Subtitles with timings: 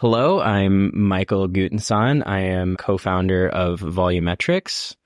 [0.00, 2.22] Hello, I'm Michael Gutensohn.
[2.24, 4.96] I am co-founder of Volumetrics.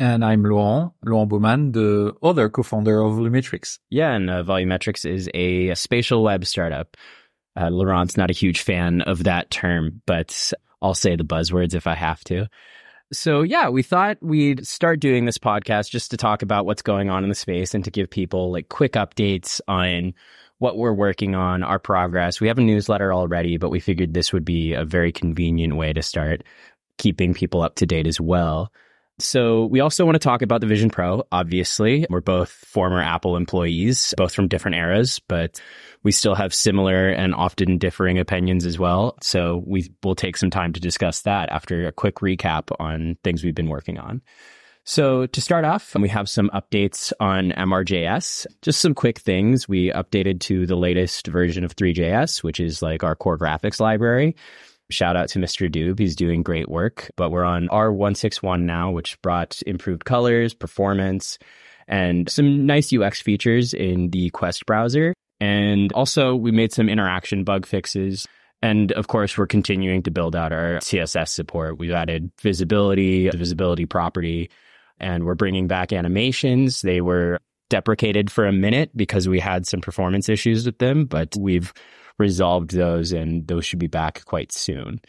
[0.00, 3.78] And I'm Laurent, Laurent Baumann, the other co-founder of Volumetrics.
[3.88, 6.96] Yeah, and uh, Volumetrics is a spatial web startup.
[7.54, 10.52] Uh, Laurent's not a huge fan of that term, but
[10.82, 12.48] I'll say the buzzwords if I have to.
[13.12, 17.10] So yeah, we thought we'd start doing this podcast just to talk about what's going
[17.10, 20.14] on in the space and to give people like quick updates on
[20.62, 22.40] what we're working on, our progress.
[22.40, 25.92] We have a newsletter already, but we figured this would be a very convenient way
[25.92, 26.44] to start
[26.98, 28.72] keeping people up to date as well.
[29.18, 31.24] So we also want to talk about the Vision Pro.
[31.32, 35.60] Obviously, we're both former Apple employees, both from different eras, but
[36.04, 39.18] we still have similar and often differing opinions as well.
[39.20, 43.42] So we will take some time to discuss that after a quick recap on things
[43.42, 44.22] we've been working on.
[44.84, 48.46] So to start off, we have some updates on MRJS.
[48.62, 49.68] Just some quick things.
[49.68, 54.34] We updated to the latest version of Three.js, which is like our core graphics library.
[54.90, 55.70] Shout out to Mr.
[55.70, 56.00] Doob.
[56.00, 57.10] He's doing great work.
[57.16, 61.38] But we're on R161 now, which brought improved colors, performance,
[61.86, 65.14] and some nice UX features in the Quest browser.
[65.40, 68.26] And also, we made some interaction bug fixes.
[68.60, 71.78] And of course, we're continuing to build out our CSS support.
[71.78, 74.50] We've added visibility, the visibility property,
[75.02, 76.82] and we're bringing back animations.
[76.82, 81.34] They were deprecated for a minute because we had some performance issues with them, but
[81.38, 81.72] we've
[82.18, 85.00] resolved those and those should be back quite soon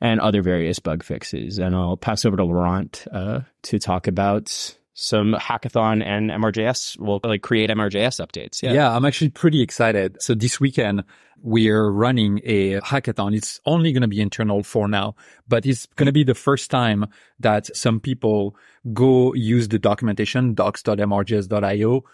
[0.00, 1.58] and other various bug fixes.
[1.58, 7.20] And I'll pass over to Laurent uh, to talk about some hackathon and MRJS will
[7.24, 8.62] like create MRJS updates.
[8.62, 8.72] Yeah.
[8.72, 10.20] yeah, I'm actually pretty excited.
[10.20, 11.04] So this weekend
[11.42, 13.34] we're running a hackathon.
[13.36, 15.16] It's only going to be internal for now,
[15.48, 17.06] but it's going to be the first time
[17.40, 18.56] that some people
[18.92, 22.04] go use the documentation docs.mrjs.io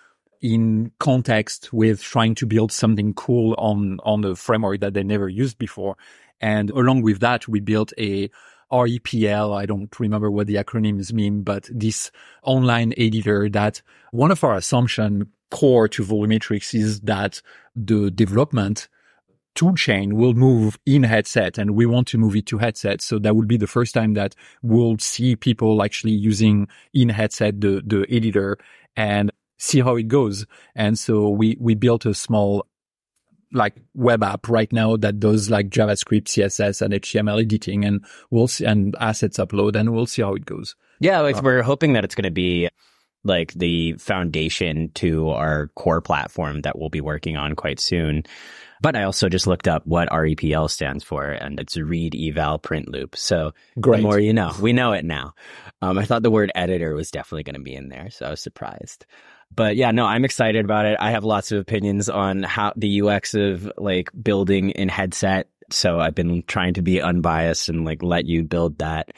[0.40, 5.28] in context with trying to build something cool on, on the framework that they never
[5.28, 5.96] used before.
[6.40, 8.30] And along with that, we built a
[8.72, 9.56] REPL.
[9.56, 12.11] I don't remember what the acronyms mean, but this
[12.42, 17.40] online editor that one of our assumption core to volumetrics is that
[17.74, 18.89] the development
[19.58, 23.01] toolchain will move in headset and we want to move it to headset.
[23.01, 27.61] So that will be the first time that we'll see people actually using in headset
[27.61, 28.56] the, the editor
[28.96, 30.46] and see how it goes.
[30.77, 32.67] And so we, we built a small
[33.53, 38.48] like web app right now that does like JavaScript, CSS and HTML editing and we'll
[38.48, 40.77] see and assets upload and we'll see how it goes.
[41.01, 41.20] Yeah.
[41.20, 42.69] Like uh, we're hoping that it's going to be
[43.25, 48.25] like the foundation to our core platform that we'll be working on quite soon.
[48.81, 52.89] But I also just looked up what REPL stands for, and it's read eval print
[52.89, 53.17] loop.
[53.17, 53.97] So Great.
[53.97, 55.35] the more you know, we know it now.
[55.83, 58.30] Um, I thought the word editor was definitely going to be in there, so I
[58.30, 59.05] was surprised.
[59.55, 60.97] But yeah, no, I'm excited about it.
[61.01, 65.48] I have lots of opinions on how the UX of like building in headset.
[65.70, 69.11] So I've been trying to be unbiased and like let you build that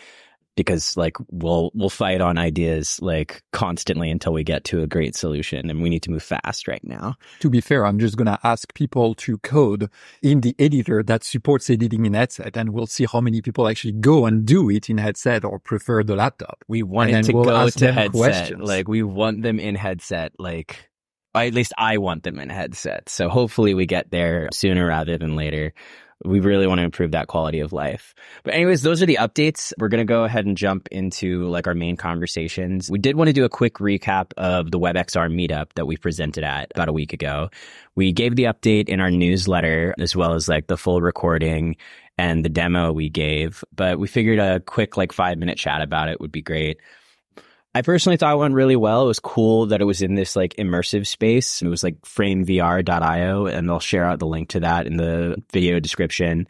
[0.57, 5.15] because like we'll we'll fight on ideas like constantly until we get to a great
[5.17, 7.15] solution and we need to move fast right now.
[7.41, 9.89] To be fair, I'm just going to ask people to code
[10.23, 13.93] in the editor that supports editing in headset and we'll see how many people actually
[13.93, 16.65] go and do it in headset or prefer the laptop.
[16.69, 18.13] We want it to we'll go to headset.
[18.13, 18.63] Questions.
[18.63, 20.91] Like we want them in headset like
[21.35, 23.09] at least I want them in headset.
[23.09, 25.73] So hopefully we get there sooner rather than later
[26.25, 28.15] we really want to improve that quality of life.
[28.43, 29.73] But anyways, those are the updates.
[29.79, 32.91] We're going to go ahead and jump into like our main conversations.
[32.91, 36.45] We did want to do a quick recap of the WebXR meetup that we presented
[36.45, 37.51] at about a week ago.
[37.95, 41.77] We gave the update in our newsletter as well as like the full recording
[42.19, 46.11] and the demo we gave, but we figured a quick like five minute chat about
[46.11, 46.79] it would be great.
[47.75, 49.05] I personally thought it went really well.
[49.05, 51.63] It was cool that it was in this like immersive space.
[51.63, 55.79] It was like framevr.io and I'll share out the link to that in the video
[55.79, 56.49] description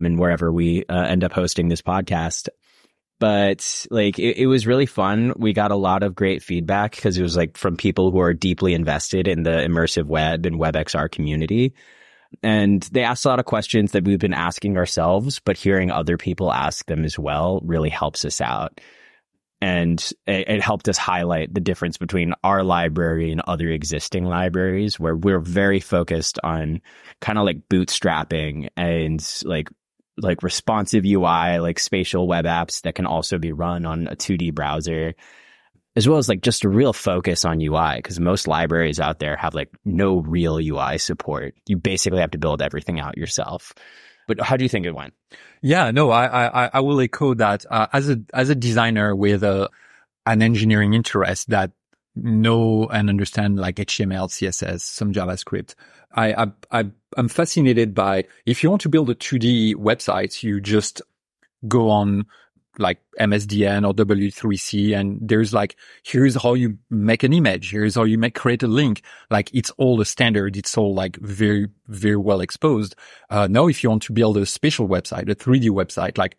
[0.00, 2.48] and wherever we uh, end up hosting this podcast.
[3.20, 5.34] But like it, it was really fun.
[5.36, 8.34] We got a lot of great feedback because it was like from people who are
[8.34, 11.74] deeply invested in the immersive web and WebXR community.
[12.42, 16.16] And they asked a lot of questions that we've been asking ourselves, but hearing other
[16.16, 18.80] people ask them as well really helps us out
[19.62, 25.14] and it, helped us highlight the difference between our library and other existing libraries where
[25.14, 26.80] we're very focused on
[27.20, 29.68] kind of like bootstrapping and like
[30.18, 34.52] like responsive UI like spatial web apps that can also be run on a 2D
[34.52, 35.14] browser
[35.94, 39.36] as well as like just a real focus on UI because most libraries out there
[39.36, 41.54] have like no real UI support.
[41.68, 43.74] You basically have to build everything out yourself
[44.26, 45.14] but how do you think it went?
[45.62, 47.64] Yeah, no, I, I, I will echo that.
[47.70, 49.68] Uh, as a, as a designer with a,
[50.26, 51.72] an engineering interest that
[52.14, 55.74] know and understand like HTML, CSS, some JavaScript.
[56.14, 60.60] I, I, I, I'm fascinated by if you want to build a 2D website, you
[60.60, 61.00] just
[61.68, 62.26] go on
[62.78, 67.70] like MSDN or W3C and there's like, here's how you make an image.
[67.70, 69.02] Here's how you make, create a link.
[69.30, 70.56] Like it's all the standard.
[70.56, 72.94] It's all like very, very well exposed.
[73.28, 76.36] Uh, now if you want to build a special website, a 3D website, like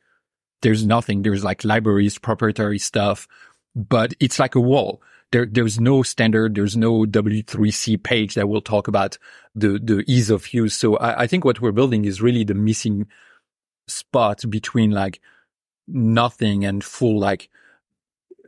[0.63, 1.21] there's nothing.
[1.21, 3.27] There's like libraries, proprietary stuff,
[3.75, 5.01] but it's like a wall.
[5.31, 6.55] There, there's no standard.
[6.55, 9.17] There's no W3C page that will talk about
[9.55, 10.75] the, the ease of use.
[10.75, 13.07] So I, I think what we're building is really the missing
[13.87, 15.19] spot between like
[15.87, 17.49] nothing and full like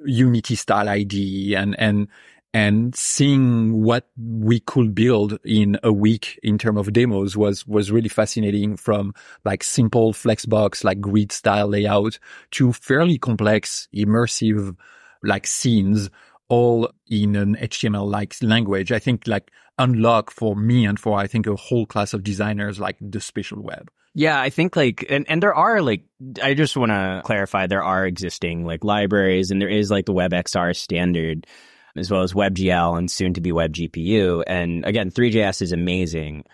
[0.05, 2.07] Unity style ID and, and,
[2.53, 7.91] and seeing what we could build in a week in terms of demos was, was
[7.91, 12.19] really fascinating from like simple flexbox, like grid style layout
[12.51, 14.75] to fairly complex immersive
[15.23, 16.09] like scenes
[16.47, 18.91] all in an HTML like language.
[18.91, 22.79] I think like unlock for me and for I think a whole class of designers
[22.79, 23.91] like the spatial web.
[24.17, 26.06] Yeah, I think like, and, and there are like,
[26.41, 30.13] I just want to clarify there are existing like libraries and there is like the
[30.13, 31.45] WebXR standard
[31.97, 34.44] as well as WebGL and soon to be WebGPU.
[34.47, 36.45] And again, Three.js is amazing,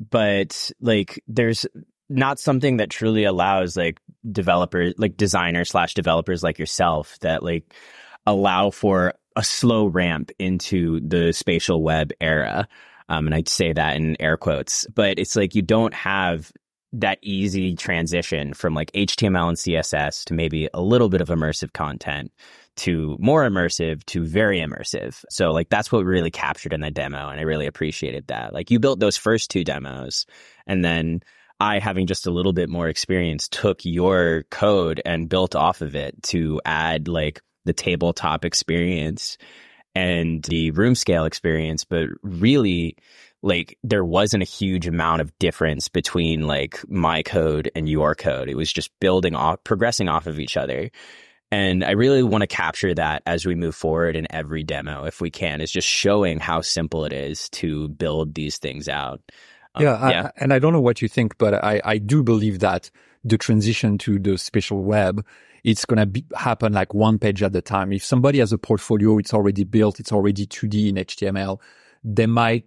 [0.00, 1.64] but like there's
[2.08, 4.00] not something that truly allows like
[4.30, 7.72] developers, like designers slash developers like yourself that like
[8.26, 12.66] allow for a slow ramp into the spatial web era.
[13.08, 16.50] Um, and I'd say that in air quotes, but it's like you don't have
[17.00, 21.72] that easy transition from like HTML and CSS to maybe a little bit of immersive
[21.72, 22.32] content
[22.76, 25.24] to more immersive to very immersive.
[25.30, 27.28] So like that's what really captured in the demo.
[27.28, 28.52] And I really appreciated that.
[28.52, 30.26] Like you built those first two demos
[30.66, 31.22] and then
[31.58, 35.94] I, having just a little bit more experience, took your code and built off of
[35.94, 39.38] it to add like the tabletop experience
[39.94, 41.84] and the room scale experience.
[41.84, 42.96] But really,
[43.46, 48.48] like there wasn't a huge amount of difference between like my code and your code.
[48.48, 50.90] It was just building off, progressing off of each other.
[51.52, 55.20] And I really want to capture that as we move forward in every demo, if
[55.20, 59.20] we can, is just showing how simple it is to build these things out.
[59.76, 60.26] Um, yeah, yeah.
[60.26, 62.90] I, and I don't know what you think, but I, I do believe that
[63.22, 65.24] the transition to the special web,
[65.62, 67.92] it's going to happen like one page at a time.
[67.92, 71.60] If somebody has a portfolio, it's already built, it's already 2D in HTML,
[72.02, 72.64] they might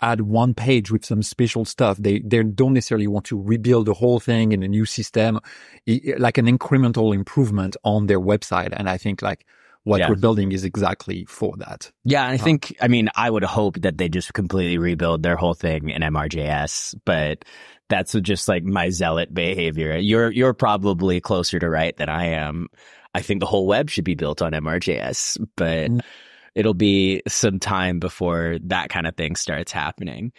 [0.00, 1.96] add one page with some special stuff.
[1.98, 5.40] They, they don't necessarily want to rebuild the whole thing in a new system,
[6.18, 8.72] like an incremental improvement on their website.
[8.72, 9.44] And I think like
[9.84, 10.08] what yeah.
[10.08, 11.90] we're building is exactly for that.
[12.04, 12.26] Yeah.
[12.26, 15.90] I think, I mean, I would hope that they just completely rebuild their whole thing
[15.90, 17.44] in MRJS, but
[17.88, 19.96] that's just like my zealot behavior.
[19.96, 22.68] You're, you're probably closer to right than I am.
[23.14, 26.00] I think the whole web should be built on MRJS, but mm
[26.58, 30.32] it'll be some time before that kind of thing starts happening.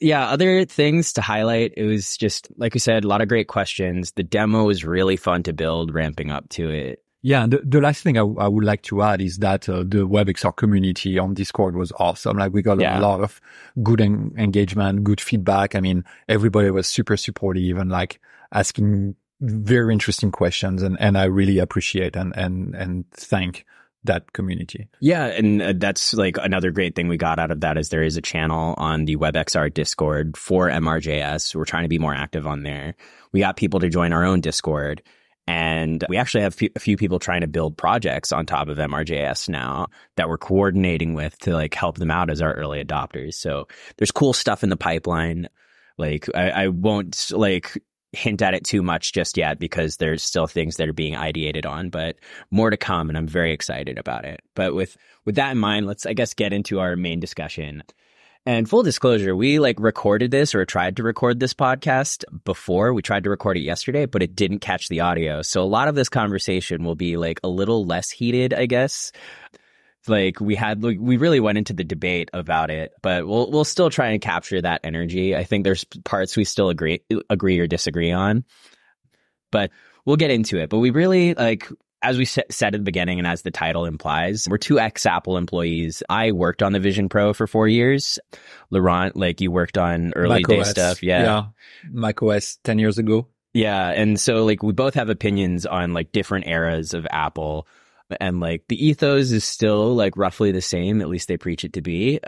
[0.00, 1.72] Yeah, other things to highlight.
[1.76, 4.12] It was just, like we said, a lot of great questions.
[4.12, 7.02] The demo was really fun to build, ramping up to it.
[7.22, 9.78] Yeah, and the, the last thing I, I, would like to add is that uh,
[9.78, 12.36] the WebXR community on Discord was awesome.
[12.36, 12.98] Like we got yeah.
[12.98, 13.40] a lot of
[13.82, 15.74] good en- engagement, good feedback.
[15.74, 18.20] I mean, everybody was super supportive and like
[18.52, 23.64] asking very interesting questions, and and I really appreciate and and and thank
[24.04, 24.88] that community.
[25.00, 28.02] Yeah, and uh, that's like another great thing we got out of that is there
[28.02, 31.54] is a channel on the WebXR Discord for MRJS.
[31.54, 32.94] We're trying to be more active on there.
[33.32, 35.02] We got people to join our own Discord.
[35.48, 39.48] And we actually have a few people trying to build projects on top of MRJS
[39.48, 39.86] now
[40.16, 43.34] that we're coordinating with to like help them out as our early adopters.
[43.34, 45.48] So there's cool stuff in the pipeline.
[45.98, 47.80] Like I, I won't like
[48.12, 51.66] hint at it too much just yet because there's still things that are being ideated
[51.66, 52.16] on, but
[52.50, 54.40] more to come and I'm very excited about it.
[54.54, 57.82] But with with that in mind, let's I guess get into our main discussion.
[58.48, 62.94] And full disclosure, we like recorded this or tried to record this podcast before.
[62.94, 65.42] We tried to record it yesterday, but it didn't catch the audio.
[65.42, 69.10] So a lot of this conversation will be like a little less heated, I guess
[70.08, 73.64] like we had like, we really went into the debate about it but we'll we'll
[73.64, 75.36] still try and capture that energy.
[75.36, 78.44] I think there's parts we still agree agree or disagree on
[79.50, 79.70] but
[80.04, 80.70] we'll get into it.
[80.70, 81.68] But we really like
[82.02, 85.36] as we said at the beginning and as the title implies we're two ex apple
[85.36, 86.02] employees.
[86.08, 88.18] I worked on the vision pro for four years.
[88.70, 90.70] Laurent like you worked on early Mac day OS.
[90.70, 91.02] stuff.
[91.02, 91.22] Yeah.
[91.22, 91.44] Yeah.
[91.90, 93.28] Mac os 10 years ago.
[93.54, 93.88] Yeah.
[93.88, 97.66] And so like we both have opinions on like different eras of apple
[98.20, 101.72] and like the ethos is still like roughly the same at least they preach it
[101.74, 102.20] to be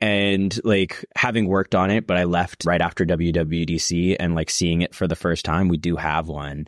[0.00, 4.82] and like having worked on it but i left right after wwdc and like seeing
[4.82, 6.66] it for the first time we do have one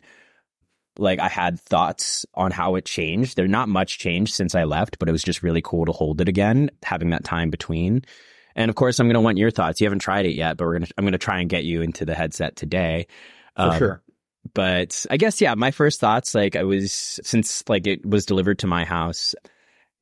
[0.97, 4.97] like i had thoughts on how it changed there's not much changed since i left
[4.99, 8.03] but it was just really cool to hold it again having that time between
[8.57, 9.79] And of course, I'm going to want your thoughts.
[9.79, 11.63] You haven't tried it yet, but we're going to, I'm going to try and get
[11.63, 13.05] you into the headset today.
[13.55, 14.01] For um, sure.
[14.53, 16.91] But I guess, yeah, my first thoughts, like I was,
[17.23, 19.35] since like it was delivered to my house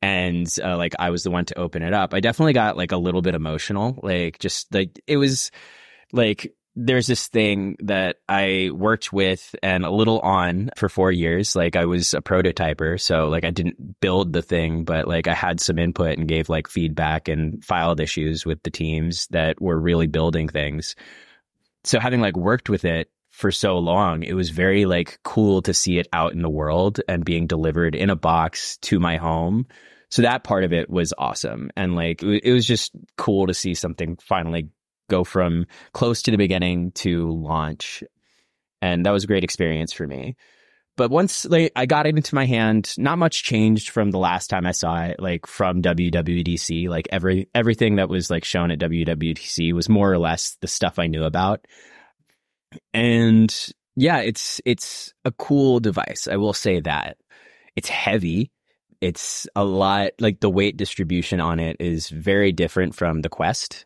[0.02, 2.92] and uh, like I was the one to open it up, I definitely got like
[2.92, 4.00] a little bit emotional.
[4.04, 5.52] Like just like, it was
[6.12, 11.56] like, there's this thing that I worked with and a little on for four years.
[11.56, 13.00] Like I was a prototyper.
[13.00, 16.50] So like I didn't build the thing, but like I had some input and gave
[16.50, 20.96] like feedback and filed issues with the teams that were really building things.
[21.86, 25.74] So having like worked with it for so long, it was very like cool to
[25.74, 29.68] see it out in the world and being delivered in a box to my home.
[30.10, 31.70] So that part of it was awesome.
[31.76, 34.70] And like, it was just cool to see something finally
[35.10, 38.06] go from close to the beginning to launch.
[38.82, 40.38] And that was a great experience for me.
[40.96, 44.48] But once like I got it into my hand, not much changed from the last
[44.48, 46.88] time I saw it, like from WWDC.
[46.88, 51.00] Like every everything that was like shown at WWDC was more or less the stuff
[51.00, 51.66] I knew about.
[52.94, 53.54] And
[53.96, 56.28] yeah, it's it's a cool device.
[56.30, 57.18] I will say that.
[57.76, 58.52] It's heavy.
[59.02, 63.86] It's a lot like the weight distribution on it is very different from the Quest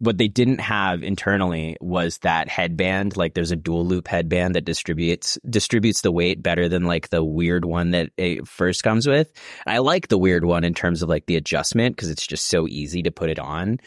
[0.00, 3.16] what they didn't have internally was that headband.
[3.16, 7.24] Like there's a dual loop headband that distributes distributes the weight better than like the
[7.24, 9.32] weird one that it first comes with.
[9.66, 12.68] I like the weird one in terms of like the adjustment because it's just so
[12.68, 13.78] easy to put it on.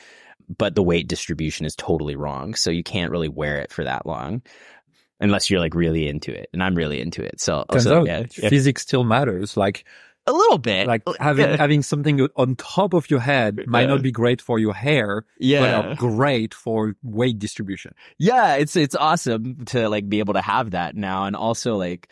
[0.57, 4.05] But the weight distribution is totally wrong, so you can't really wear it for that
[4.05, 4.41] long
[5.19, 6.49] unless you're like really into it.
[6.51, 7.39] And I'm really into it.
[7.39, 9.55] So, so yeah, physics still matters.
[9.55, 9.85] Like
[10.27, 10.87] a little bit.
[10.87, 11.57] Like having yeah.
[11.57, 13.87] having something on top of your head might yeah.
[13.87, 15.81] not be great for your hair, yeah.
[15.81, 17.93] but great for weight distribution.
[18.17, 22.09] Yeah, it's it's awesome to like be able to have that now, and also like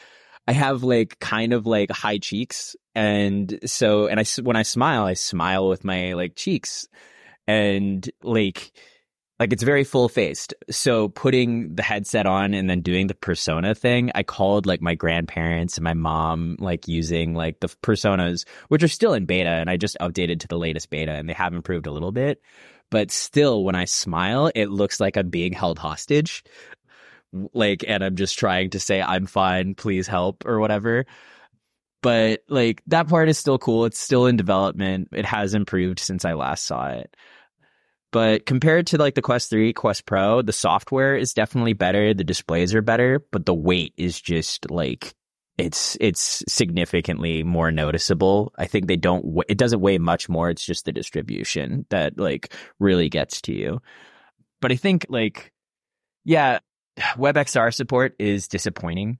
[0.47, 5.03] I have like kind of like high cheeks, and so and I when I smile,
[5.03, 6.87] I smile with my like cheeks,
[7.49, 8.71] and like
[9.39, 10.53] like it's very full faced.
[10.69, 14.93] So putting the headset on and then doing the persona thing, I called like my
[14.93, 19.49] grandparents and my mom, like using like the personas, which are still in beta.
[19.49, 22.41] And I just updated to the latest beta and they have improved a little bit.
[22.91, 26.43] But still, when I smile, it looks like I'm being held hostage.
[27.31, 31.05] Like, and I'm just trying to say, I'm fine, please help or whatever.
[32.01, 33.85] But like that part is still cool.
[33.85, 35.09] It's still in development.
[35.13, 37.15] It has improved since I last saw it.
[38.11, 42.13] But compared to like the Quest 3, Quest Pro, the software is definitely better.
[42.13, 45.13] The displays are better, but the weight is just like
[45.59, 48.53] it's it's significantly more noticeable.
[48.57, 50.49] I think they don't it doesn't weigh much more.
[50.49, 53.81] It's just the distribution that like really gets to you.
[54.61, 55.51] But I think like
[56.25, 56.59] yeah,
[56.97, 59.19] WebXR support is disappointing.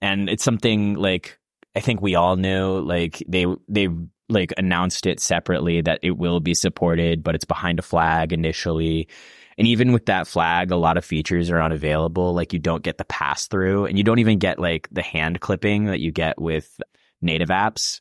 [0.00, 1.38] And it's something like
[1.76, 3.88] I think we all knew like they they
[4.28, 9.08] like announced it separately that it will be supported, but it's behind a flag initially.
[9.56, 12.34] And even with that flag, a lot of features are unavailable.
[12.34, 15.40] Like you don't get the pass through and you don't even get like the hand
[15.40, 16.80] clipping that you get with
[17.20, 18.00] native apps.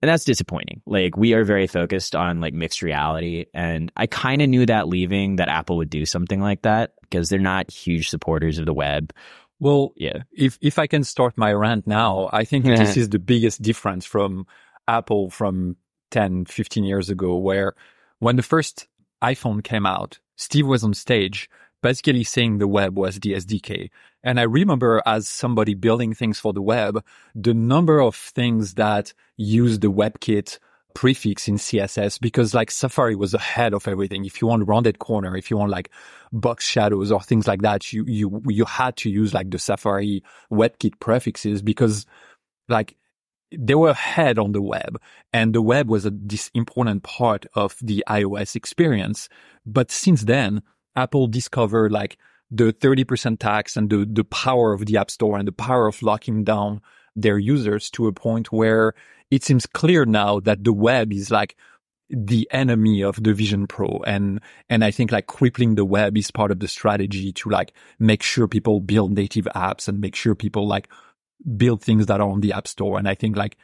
[0.00, 0.82] And that's disappointing.
[0.86, 3.46] Like we are very focused on like mixed reality.
[3.52, 7.28] And I kind of knew that leaving that Apple would do something like that because
[7.28, 9.12] they're not huge supporters of the web.
[9.60, 10.22] Well, yeah.
[10.32, 14.04] If, if I can start my rant now, I think this is the biggest difference
[14.04, 14.46] from
[14.88, 15.76] Apple from
[16.10, 17.74] 10, 15 years ago, where
[18.18, 18.88] when the first
[19.22, 21.48] iPhone came out, Steve was on stage
[21.82, 23.90] basically saying the web was the SDK.
[24.22, 27.04] And I remember as somebody building things for the web,
[27.34, 30.58] the number of things that use the WebKit
[30.94, 34.24] prefix in CSS because like Safari was ahead of everything.
[34.24, 35.90] If you want rounded corner, if you want like
[36.32, 40.24] box shadows or things like that, you, you, you had to use like the Safari
[40.50, 42.04] WebKit prefixes because
[42.68, 42.96] like
[43.56, 45.00] they were ahead on the web
[45.32, 49.28] and the web was a, this important part of the iOS experience.
[49.64, 50.62] But since then,
[50.96, 52.18] Apple discovered like
[52.50, 56.02] the 30% tax and the, the power of the app store and the power of
[56.02, 56.80] locking down
[57.14, 58.94] their users to a point where
[59.30, 61.56] it seems clear now that the web is like
[62.10, 64.00] the enemy of the Vision Pro.
[64.06, 64.40] And,
[64.70, 68.22] and I think like crippling the web is part of the strategy to like make
[68.22, 70.88] sure people build native apps and make sure people like
[71.56, 72.98] build things that are on the app store.
[72.98, 73.56] And I think like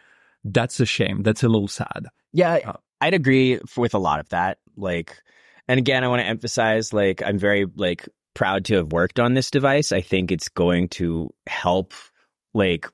[0.45, 1.23] that's a shame.
[1.23, 2.07] That's a little sad.
[2.33, 4.59] Yeah, uh, I'd agree with a lot of that.
[4.77, 5.23] Like,
[5.69, 9.35] and again, I want to emphasize like I'm very like proud to have worked on
[9.35, 9.93] this device.
[9.93, 11.95] I think it's going to help
[12.53, 12.87] like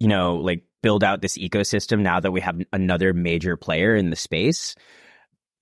[0.00, 4.10] you know like build out this ecosystem now that we have another major player in
[4.10, 4.74] the space.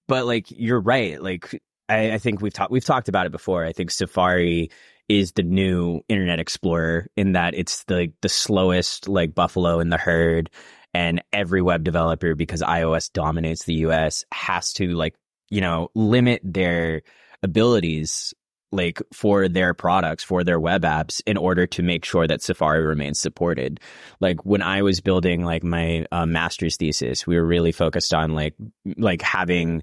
[0.08, 3.64] But like you're right, like I, I think we've talked we've talked about it before.
[3.64, 4.70] I think Safari
[5.08, 9.98] is the new Internet Explorer in that it's the the slowest like buffalo in the
[9.98, 10.50] herd
[10.94, 15.14] and every web developer because iOS dominates the US has to like
[15.50, 17.02] you know, limit their
[17.42, 18.34] abilities
[18.72, 22.84] like for their products, for their web apps in order to make sure that Safari
[22.84, 23.80] remains supported.
[24.20, 28.34] Like when I was building like my uh, master's thesis, we were really focused on
[28.34, 28.54] like,
[28.98, 29.82] like having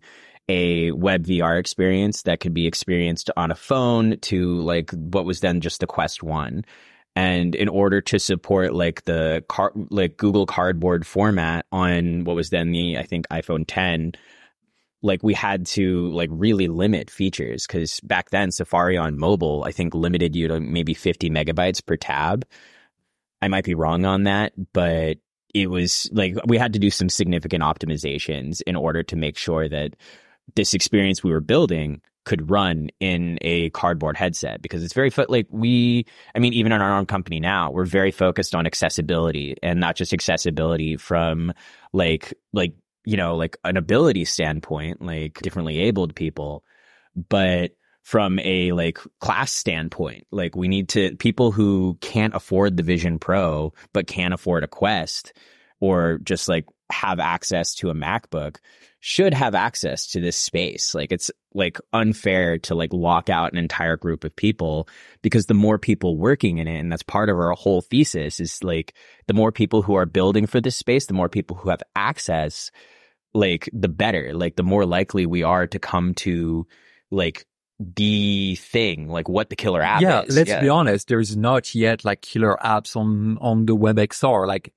[0.49, 5.39] a web VR experience that could be experienced on a phone to like what was
[5.39, 6.65] then just the Quest 1.
[7.15, 12.49] And in order to support like the car, like Google Cardboard format on what was
[12.49, 14.13] then the, I think iPhone 10,
[15.03, 19.71] like we had to like really limit features because back then Safari on mobile, I
[19.71, 22.45] think limited you to maybe 50 megabytes per tab.
[23.41, 25.17] I might be wrong on that, but
[25.53, 29.69] it was like we had to do some significant optimizations in order to make sure
[29.69, 29.95] that
[30.55, 35.45] this experience we were building could run in a cardboard headset because it's very like
[35.49, 39.79] we i mean even in our own company now we're very focused on accessibility and
[39.79, 41.51] not just accessibility from
[41.91, 42.73] like like
[43.05, 46.63] you know, like an ability standpoint, like differently abled people,
[47.29, 47.71] but
[48.01, 53.19] from a like class standpoint, like we need to people who can't afford the Vision
[53.19, 55.33] Pro but can't afford a Quest
[55.83, 58.55] or just like have access to a MacBook
[59.01, 60.95] should have access to this space.
[60.95, 64.87] Like it's like unfair to like lock out an entire group of people
[65.21, 68.63] because the more people working in it, and that's part of our whole thesis is
[68.63, 68.93] like
[69.27, 72.71] the more people who are building for this space, the more people who have access
[73.33, 76.65] like the better, like the more likely we are to come to
[77.11, 77.45] like
[77.77, 80.33] the thing, like what the killer app yeah, is.
[80.33, 80.61] Let's yeah.
[80.61, 81.09] be honest.
[81.09, 84.47] There's not yet like killer apps on, on the WebXR.
[84.47, 84.73] Like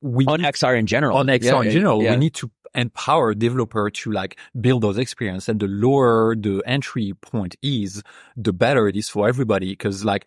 [0.00, 2.10] we on XR in general, on XR yeah, in general, yeah.
[2.12, 7.14] we need to empower developer to like build those experience and the lower the entry
[7.22, 8.02] point is,
[8.36, 9.74] the better it is for everybody.
[9.74, 10.26] Cause like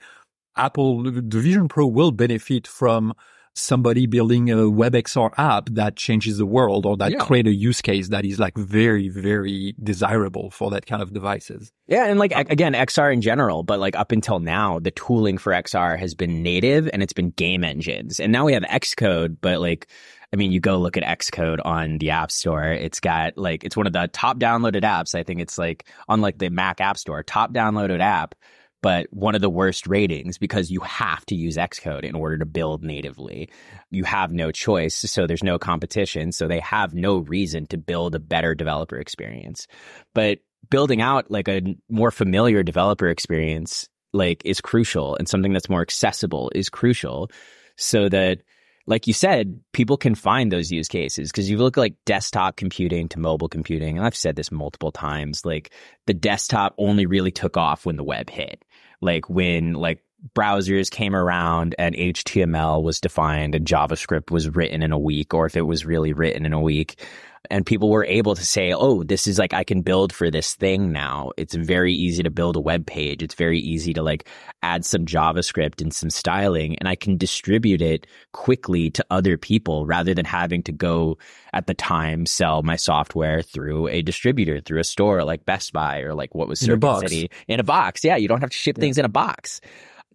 [0.56, 3.14] Apple, the Vision Pro will benefit from
[3.54, 7.20] somebody building a WebXR app that changes the world or that yeah.
[7.20, 11.72] create a use case that is like very, very desirable for that kind of devices.
[11.88, 12.06] Yeah.
[12.06, 15.52] And like, uh, again, XR in general, but like up until now, the tooling for
[15.52, 18.20] XR has been native and it's been game engines.
[18.20, 19.88] And now we have Xcode, but like,
[20.34, 22.64] I mean, you go look at Xcode on the App Store.
[22.64, 25.14] It's got like, it's one of the top downloaded apps.
[25.14, 28.34] I think it's like on like the Mac App Store, top downloaded app
[28.82, 32.46] but one of the worst ratings because you have to use Xcode in order to
[32.46, 33.50] build natively.
[33.90, 38.16] You have no choice, so there's no competition, so they have no reason to build
[38.16, 39.68] a better developer experience.
[40.14, 40.40] But
[40.70, 45.82] building out like a more familiar developer experience like is crucial and something that's more
[45.82, 47.30] accessible is crucial
[47.78, 48.40] so that
[48.88, 53.08] like you said, people can find those use cases because you look like desktop computing
[53.10, 53.98] to mobile computing.
[53.98, 55.72] And I've said this multiple times, like
[56.08, 58.66] the desktop only really took off when the web hit.
[59.02, 60.04] Like when like
[60.36, 65.46] browsers came around and HTML was defined and JavaScript was written in a week, or
[65.46, 67.04] if it was really written in a week
[67.50, 70.56] and people were able to say, "Oh, this is like I can build for this
[70.56, 73.24] thing now." It's very easy to build a web page.
[73.24, 74.28] It's very easy to like
[74.64, 79.86] add some JavaScript and some styling and I can distribute it quickly to other people
[79.86, 81.18] rather than having to go
[81.54, 86.02] at the time sell my software through a distributor, through a store like Best Buy
[86.02, 88.04] or like what was Circuit City in a box.
[88.04, 88.82] Yeah, you don't have to ship yeah.
[88.82, 89.62] things in a box.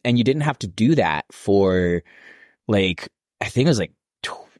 [0.04, 2.02] And you didn't have to do that for
[2.68, 3.08] like
[3.40, 3.92] I think it was like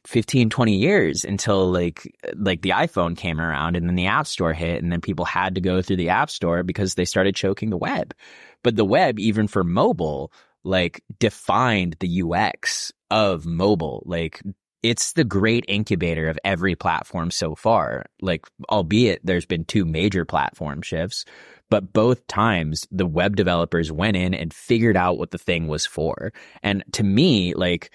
[0.07, 4.53] 15 20 years until like like the iphone came around and then the app store
[4.53, 7.71] hit and then people had to go through the app store because they started choking
[7.71, 8.15] the web.
[8.63, 10.33] But the web even for mobile
[10.65, 14.03] like defined the ux of mobile.
[14.07, 14.43] Like
[14.83, 18.07] it's the great incubator of every platform so far.
[18.21, 21.25] Like albeit there's been two major platform shifts
[21.69, 25.85] but both times the web developers went in and figured out what the thing was
[25.85, 26.33] for.
[26.63, 27.91] And to me like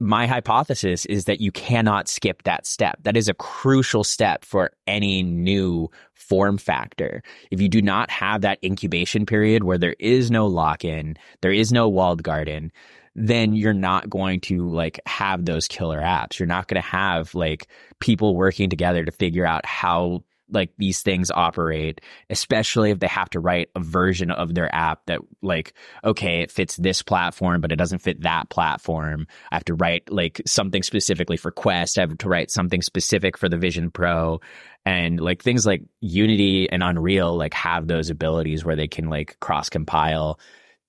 [0.00, 2.98] my hypothesis is that you cannot skip that step.
[3.02, 7.22] That is a crucial step for any new form factor.
[7.50, 11.52] If you do not have that incubation period where there is no lock in, there
[11.52, 12.70] is no walled garden,
[13.16, 16.38] then you're not going to like have those killer apps.
[16.38, 17.66] You're not going to have like
[17.98, 23.30] people working together to figure out how like these things operate, especially if they have
[23.30, 27.72] to write a version of their app that like, okay, it fits this platform, but
[27.72, 29.26] it doesn't fit that platform.
[29.50, 31.98] I have to write like something specifically for Quest.
[31.98, 34.40] I have to write something specific for the Vision Pro
[34.84, 39.38] and like things like Unity and Unreal like have those abilities where they can like
[39.40, 40.40] cross compile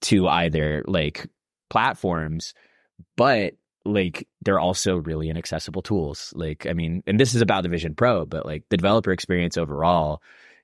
[0.01, 1.27] to either like
[1.69, 2.53] platforms,
[3.17, 3.55] but
[3.89, 6.33] like they're also really inaccessible tools.
[6.35, 9.57] Like, I mean, and this is about the Vision Pro, but like the developer experience
[9.57, 10.21] overall,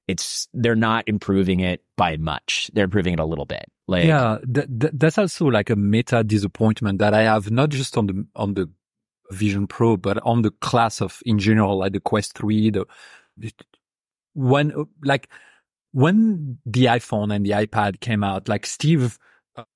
[0.07, 2.69] it's they're not improving it by much.
[2.73, 3.65] They're improving it a little bit.
[3.87, 7.97] Like, yeah, th- th- that's also like a meta disappointment that I have not just
[7.97, 8.69] on the on the
[9.31, 12.69] Vision Pro, but on the class of in general, like the Quest Three.
[12.69, 12.85] The
[14.33, 15.29] when, like,
[15.91, 19.17] when the iPhone and the iPad came out, like Steve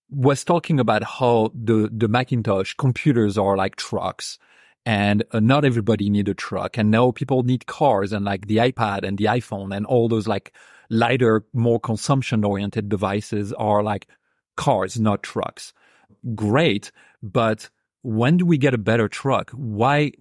[0.10, 4.40] was talking about how the, the Macintosh computers are like trucks
[4.86, 6.78] and uh, not everybody need a truck.
[6.78, 10.28] And now people need cars and like the iPad and the iPhone and all those
[10.28, 10.54] like
[10.90, 14.08] lighter, more consumption oriented devices are like
[14.58, 15.74] cars, not trucks.
[16.36, 16.92] Great.
[17.22, 17.70] But
[18.02, 19.52] when do we get a better truck?
[19.52, 20.12] Why,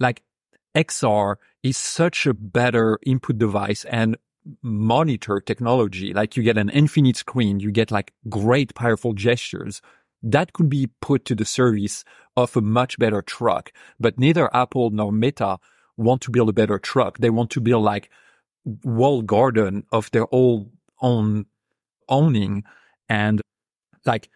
[0.00, 0.22] like
[0.74, 4.16] XR is such a better input device and
[4.62, 6.12] monitor technology.
[6.12, 9.80] Like you get an infinite screen, you get like great powerful gestures.
[10.22, 12.04] That could be put to the service
[12.36, 13.72] of a much better truck.
[14.00, 15.58] But neither Apple nor Meta
[15.96, 17.18] want to build a better truck.
[17.18, 18.10] They want to build like
[18.84, 21.46] walled garden of their own own
[22.08, 22.64] owning.
[23.08, 23.40] And
[24.04, 24.28] like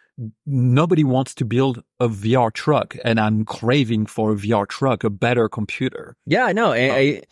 [0.47, 5.11] nobody wants to build a VR truck and I'm craving for a VR truck, a
[5.11, 6.17] better computer.
[6.27, 6.73] Yeah, I know.
[6.73, 7.23] I,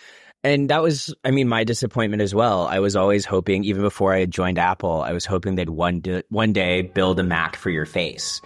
[0.43, 2.67] and that was, I mean, my disappointment as well.
[2.67, 6.03] I was always hoping, even before I had joined Apple, I was hoping they'd one,
[6.31, 8.41] one day build a Mac for your face.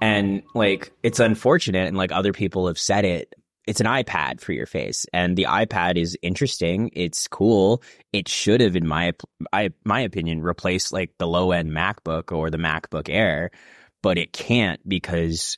[0.00, 1.88] And like, it's unfortunate.
[1.88, 3.34] And like other people have said it,
[3.66, 5.06] it's an iPad for your face.
[5.12, 6.90] And the iPad is interesting.
[6.92, 7.82] It's cool.
[8.12, 9.12] It should have, in my,
[9.52, 13.50] I, my opinion, replaced like the low end MacBook or the MacBook Air,
[14.02, 15.56] but it can't because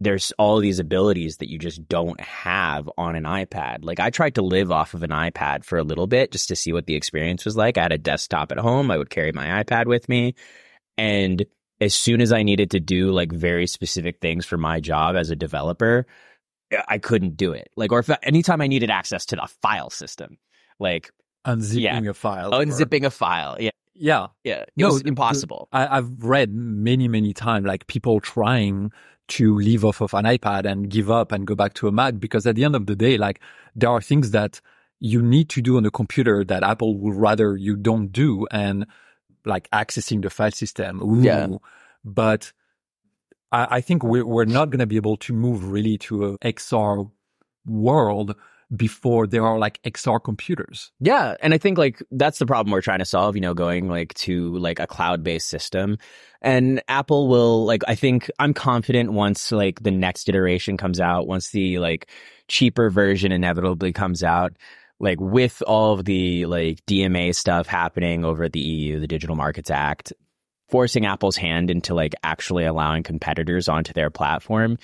[0.00, 3.84] there's all these abilities that you just don't have on an iPad.
[3.84, 6.56] Like I tried to live off of an iPad for a little bit just to
[6.56, 7.76] see what the experience was like.
[7.76, 8.90] I had a desktop at home.
[8.90, 10.34] I would carry my iPad with me.
[10.96, 11.44] And
[11.82, 15.30] as soon as I needed to do like very specific things for my job as
[15.30, 16.06] a developer,
[16.88, 17.68] I couldn't do it.
[17.76, 20.38] Like, or if anytime I needed access to the file system,
[20.78, 21.10] like
[21.46, 23.08] unzipping yeah, a file, unzipping or...
[23.08, 23.56] a file.
[23.60, 23.70] Yeah.
[23.94, 24.28] Yeah.
[24.44, 24.60] Yeah.
[24.60, 25.68] It no, was impossible.
[25.72, 28.92] I, I've read many, many times like people trying
[29.30, 32.18] to leave off of an iPad and give up and go back to a Mac
[32.18, 33.40] because at the end of the day, like
[33.74, 34.60] there are things that
[35.00, 38.86] you need to do on a computer that Apple would rather you don't do and
[39.44, 41.02] like accessing the file system.
[41.02, 41.22] Ooh.
[41.22, 41.48] Yeah.
[42.04, 42.52] But
[43.50, 46.38] I, I think we're, we're not going to be able to move really to a
[46.38, 47.10] XR
[47.66, 48.34] world
[48.74, 50.92] before there are like XR computers.
[51.00, 51.34] Yeah.
[51.40, 54.14] And I think like that's the problem we're trying to solve, you know, going like
[54.14, 55.98] to like a cloud based system.
[56.40, 61.26] And Apple will like, I think I'm confident once like the next iteration comes out,
[61.26, 62.08] once the like
[62.48, 64.56] cheaper version inevitably comes out,
[65.00, 69.34] like with all of the like DMA stuff happening over at the EU, the Digital
[69.34, 70.12] Markets Act,
[70.68, 74.78] forcing Apple's hand into like actually allowing competitors onto their platform.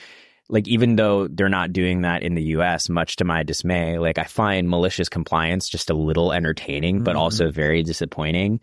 [0.49, 4.19] Like even though they're not doing that in the US, much to my dismay, like
[4.19, 7.21] I find malicious compliance just a little entertaining, but mm-hmm.
[7.21, 8.61] also very disappointing.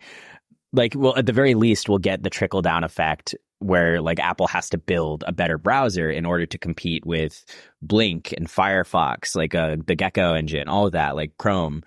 [0.72, 4.46] Like, well, at the very least, we'll get the trickle down effect where like Apple
[4.48, 7.44] has to build a better browser in order to compete with
[7.80, 11.82] Blink and Firefox, like uh, the Gecko engine, all of that, like Chrome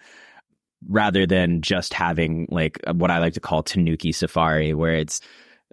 [0.88, 5.22] rather than just having like what I like to call Tanuki Safari, where it's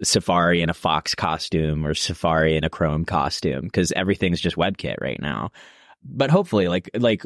[0.03, 4.97] Safari in a Fox costume or Safari in a Chrome costume, because everything's just WebKit
[5.01, 5.51] right now.
[6.03, 7.23] But hopefully, like like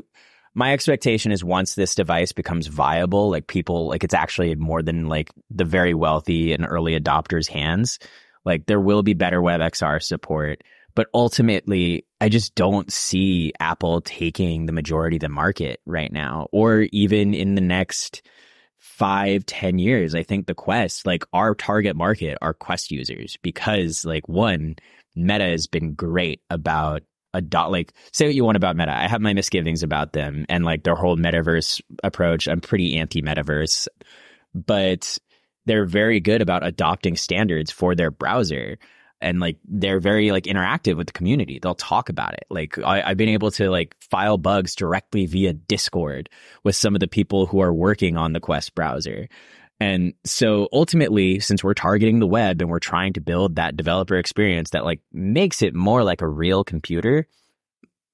[0.54, 5.08] my expectation is once this device becomes viable, like people like it's actually more than
[5.08, 7.98] like the very wealthy and early adopters' hands.
[8.44, 10.62] Like there will be better WebXR support
[10.98, 16.48] but ultimately, I just don't see Apple taking the majority of the market right now,
[16.50, 18.22] or even in the next
[18.88, 20.14] five, ten years.
[20.14, 24.76] I think the Quest, like our target market, are Quest users because, like, one,
[25.14, 27.02] Meta has been great about
[27.34, 30.64] adopt like say what you want about meta i have my misgivings about them and
[30.64, 33.86] like their whole metaverse approach i'm pretty anti metaverse
[34.54, 35.18] but
[35.66, 38.78] they're very good about adopting standards for their browser
[39.20, 41.58] and like they're very like interactive with the community.
[41.60, 42.44] They'll talk about it.
[42.50, 46.28] Like I, have been able to like file bugs directly via Discord
[46.64, 49.28] with some of the people who are working on the Quest browser.
[49.80, 54.16] And so ultimately, since we're targeting the web and we're trying to build that developer
[54.16, 57.26] experience that like makes it more like a real computer,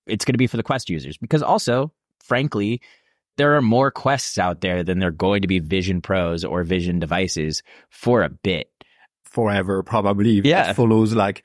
[0.06, 2.80] it's going to be for the Quest users because also, frankly,
[3.36, 6.62] there are more quests out there than there are going to be Vision Pros or
[6.62, 8.70] Vision devices for a bit
[9.34, 10.40] forever, probably.
[10.40, 10.72] Yeah.
[10.72, 11.42] follows like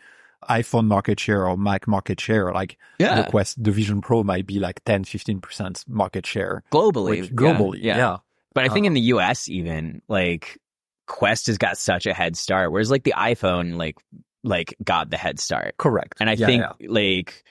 [0.48, 2.54] iPhone market share or Mac market share.
[2.54, 3.24] Like yeah.
[3.24, 6.64] the Quest, the Vision Pro might be like 10, 15% market share.
[6.72, 7.22] Globally.
[7.22, 7.80] Which, globally.
[7.82, 7.98] Yeah.
[7.98, 8.18] yeah.
[8.54, 10.60] But I think uh, in the US even, like
[11.08, 12.72] Quest has got such a head start.
[12.72, 13.98] Whereas like the iPhone, like,
[14.44, 15.76] like got the head start.
[15.78, 16.18] Correct.
[16.20, 17.44] And I yeah, think like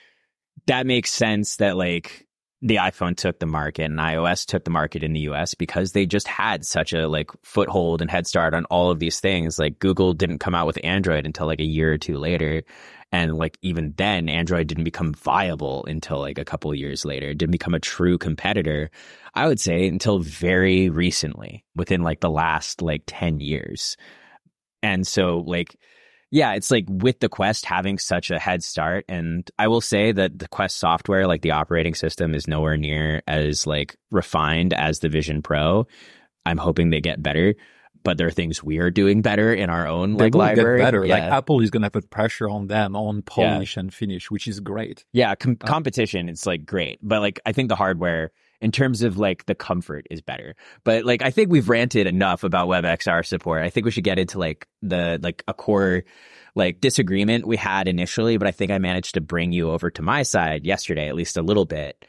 [0.67, 2.28] that makes sense that like
[2.61, 6.07] the iPhone took the market and iOS took the market in the US because they
[6.07, 9.59] just had such a like foothold and head start on all of these things.
[9.59, 12.65] Like Google didn't come out with Android until like a year or two later.
[13.13, 17.31] And like even then, Android didn't become viable until like a couple years later.
[17.31, 18.91] It didn't become a true competitor,
[19.35, 23.97] I would say, until very recently, within like the last like 10 years.
[24.83, 25.77] And so like
[26.31, 29.05] yeah, it's like with the Quest having such a head start.
[29.09, 33.23] And I will say that the Quest software, like the operating system, is nowhere near
[33.27, 35.87] as like refined as the Vision Pro.
[36.45, 37.55] I'm hoping they get better.
[38.05, 40.81] But there are things we are doing better in our own they like library.
[40.81, 41.05] better.
[41.05, 41.15] Yeah.
[41.15, 43.81] Like Apple is going to put pressure on them on polish yeah.
[43.81, 45.05] and finish, which is great.
[45.13, 49.03] Yeah, com- uh, competition it's like great, but like I think the hardware in terms
[49.03, 50.55] of like the comfort is better.
[50.85, 53.63] But like I think we've ranted enough about WebXR support.
[53.63, 56.05] I think we should get into like the like a core
[56.55, 60.03] like disagreement we had initially, but I think I managed to bring you over to
[60.03, 62.05] my side yesterday, at least a little bit.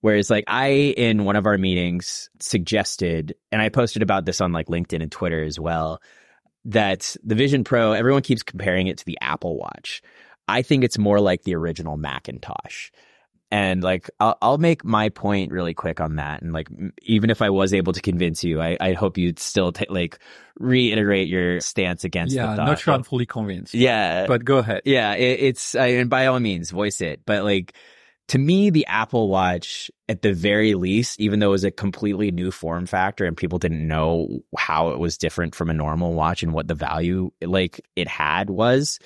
[0.00, 4.52] Whereas like I in one of our meetings suggested, and I posted about this on
[4.52, 6.00] like LinkedIn and Twitter as well,
[6.64, 10.02] that the Vision Pro, everyone keeps comparing it to the Apple Watch.
[10.48, 12.90] I think it's more like the original Macintosh.
[13.50, 16.42] And like, I'll, I'll make my point really quick on that.
[16.42, 16.68] And like,
[17.02, 20.18] even if I was able to convince you, I, I hope you'd still t- like
[20.58, 23.72] reiterate your stance against yeah, not sure I'm fully convinced.
[23.72, 24.26] Yeah.
[24.26, 24.82] But go ahead.
[24.84, 25.14] Yeah.
[25.14, 27.20] It, it's, I, and by all means, voice it.
[27.24, 27.74] But like,
[28.30, 32.32] to me, the Apple Watch, at the very least, even though it was a completely
[32.32, 36.42] new form factor and people didn't know how it was different from a normal watch
[36.42, 38.98] and what the value like it had was,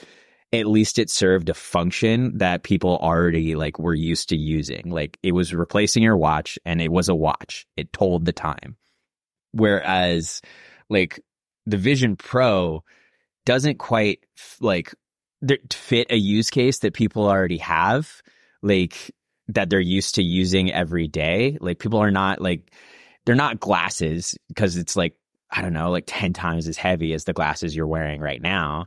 [0.53, 4.91] at least it served a function that people already like were used to using.
[4.91, 7.67] Like it was replacing your watch and it was a watch.
[7.77, 8.77] It told the time.
[9.53, 10.41] Whereas
[10.89, 11.21] like
[11.67, 12.83] the Vision Pro
[13.47, 14.27] doesn't quite
[14.61, 14.93] like
[15.71, 18.21] fit a use case that people already have,
[18.61, 19.13] like
[19.49, 21.59] that they're used to using every day.
[21.61, 22.73] Like people are not like,
[23.25, 25.15] they're not glasses because it's like,
[25.49, 28.87] I don't know, like 10 times as heavy as the glasses you're wearing right now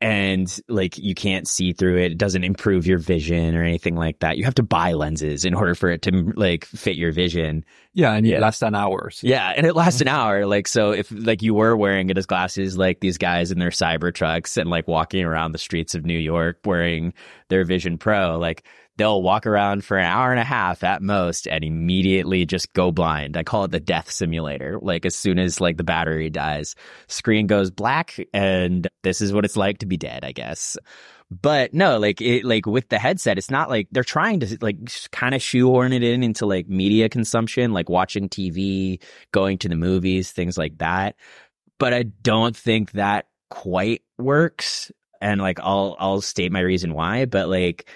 [0.00, 2.12] and like you can't see through it.
[2.12, 4.38] It doesn't improve your vision or anything like that.
[4.38, 7.64] You have to buy lenses in order for it to like fit your vision.
[7.92, 8.38] Yeah, and it yeah.
[8.38, 9.10] lasts an hour.
[9.20, 10.46] Yeah, and it lasts an hour.
[10.46, 13.70] Like so, if like you were wearing it as glasses, like these guys in their
[13.70, 17.12] cyber trucks and like walking around the streets of New York wearing
[17.48, 18.64] their Vision Pro, like
[18.96, 22.90] they'll walk around for an hour and a half at most and immediately just go
[22.90, 23.36] blind.
[23.36, 24.78] I call it the death simulator.
[24.80, 26.74] Like as soon as like the battery dies,
[27.08, 30.76] screen goes black and this is what it's like to be dead, I guess.
[31.30, 34.76] But no, like it, like with the headset, it's not like they're trying to like
[35.12, 39.00] kind of shoehorn it in into like media consumption, like watching TV,
[39.32, 41.14] going to the movies, things like that.
[41.78, 44.90] But I don't think that quite works.
[45.20, 47.88] And like I'll I'll state my reason why, but like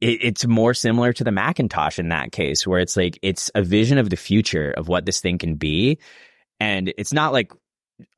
[0.00, 3.62] it, it's more similar to the Macintosh in that case, where it's like it's a
[3.62, 5.98] vision of the future of what this thing can be.
[6.60, 7.52] And it's not like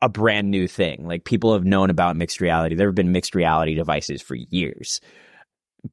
[0.03, 1.07] a brand new thing.
[1.07, 2.75] Like people have known about mixed reality.
[2.75, 5.01] There have been mixed reality devices for years,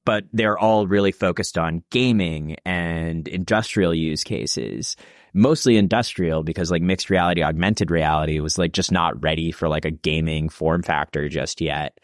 [0.05, 4.95] but they're all really focused on gaming and industrial use cases.
[5.33, 9.85] Mostly industrial because like mixed reality, augmented reality was like just not ready for like
[9.85, 11.99] a gaming form factor just yet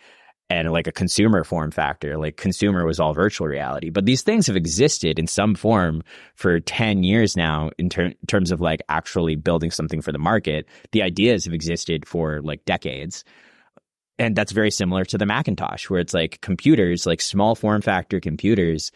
[0.51, 2.17] and like a consumer form factor.
[2.17, 6.03] Like consumer was all virtual reality, but these things have existed in some form
[6.35, 10.67] for 10 years now in ter- terms of like actually building something for the market.
[10.91, 13.23] The ideas have existed for like decades.
[14.19, 18.19] And that's very similar to the Macintosh, where it's like computers, like small form factor
[18.19, 18.91] computers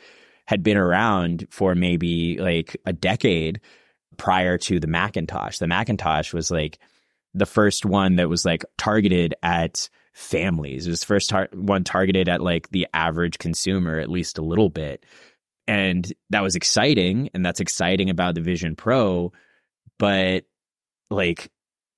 [0.48, 3.62] had been around for maybe like a decade
[4.18, 5.60] prior to the Macintosh.
[5.60, 6.80] The Macintosh was like
[7.34, 10.88] the first one that was like targeted at families.
[10.88, 14.70] It was first tar- one targeted at like the average consumer, at least a little
[14.70, 15.06] bit.
[15.68, 17.30] And that was exciting.
[17.34, 19.34] And that's exciting about the Vision Pro.
[20.00, 20.46] But
[21.10, 21.52] like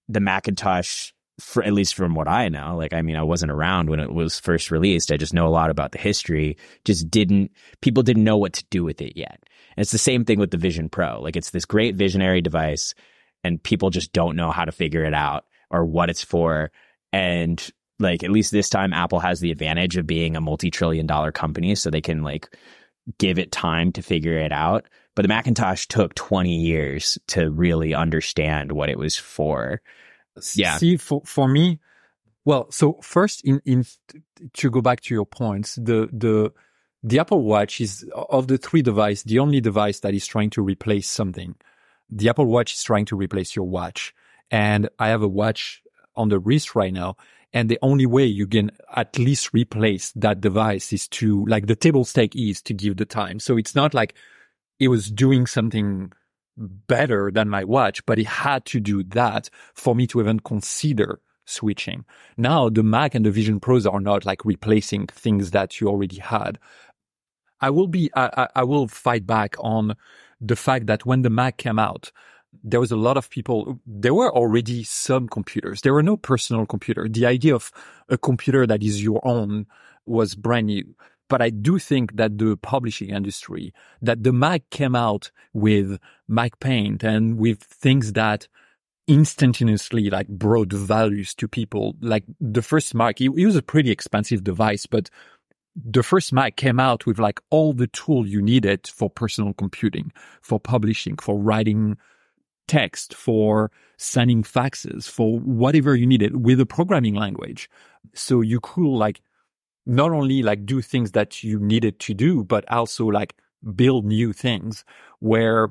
[0.10, 3.91] the Macintosh, for, at least from what I know, like, I mean, I wasn't around
[3.91, 5.12] when it was first released.
[5.12, 6.58] I just know a lot about the history.
[6.84, 7.51] Just didn't,
[7.82, 9.43] people didn't know what to do with it yet.
[9.75, 11.21] And it's the same thing with the Vision Pro.
[11.21, 12.95] Like, it's this great visionary device,
[13.43, 16.71] and people just don't know how to figure it out or what it's for.
[17.13, 21.31] And like at least this time Apple has the advantage of being a multi-trillion dollar
[21.31, 22.49] company so they can like
[23.17, 24.86] give it time to figure it out.
[25.15, 29.81] But the Macintosh took 20 years to really understand what it was for.
[30.53, 30.77] Yeah.
[30.77, 31.79] See, for, for me,
[32.45, 33.86] well, so first in, in,
[34.53, 36.53] to go back to your points, the, the,
[37.01, 40.62] the Apple Watch is of the three devices, the only device that is trying to
[40.62, 41.55] replace something.
[42.12, 44.13] The Apple Watch is trying to replace your watch.
[44.51, 45.81] And I have a watch
[46.15, 47.17] on the wrist right now
[47.53, 51.75] and the only way you can at least replace that device is to, like the
[51.75, 53.39] table stake is to give the time.
[53.39, 54.15] So it's not like
[54.79, 56.12] it was doing something
[56.57, 61.19] better than my watch, but it had to do that for me to even consider
[61.45, 62.03] switching.
[62.36, 66.19] Now the Mac and the Vision Pros are not like replacing things that you already
[66.19, 66.60] had.
[67.62, 69.95] I will be, I, I will fight back on
[70.39, 72.12] the fact that when the Mac came out,
[72.63, 75.82] there was a lot of people, there were already some computers.
[75.82, 77.08] There were no personal computer.
[77.10, 77.72] The idea of
[78.10, 79.65] a computer that is your own
[80.06, 80.96] was brand new.
[81.30, 86.60] But I do think that the publishing industry, that the Mac came out with Mac
[86.60, 88.48] Paint and with things that
[89.08, 91.96] instantaneously like brought values to people.
[92.02, 95.10] Like the first Mac, it, it was a pretty expensive device, but
[95.76, 100.12] the first Mac came out with like all the tool you needed for personal computing,
[100.41, 101.98] for publishing, for writing
[102.67, 107.69] text, for sending faxes, for whatever you needed with a programming language.
[108.13, 109.21] So you could like
[109.86, 113.36] not only like do things that you needed to do, but also like
[113.75, 114.84] build new things
[115.19, 115.69] where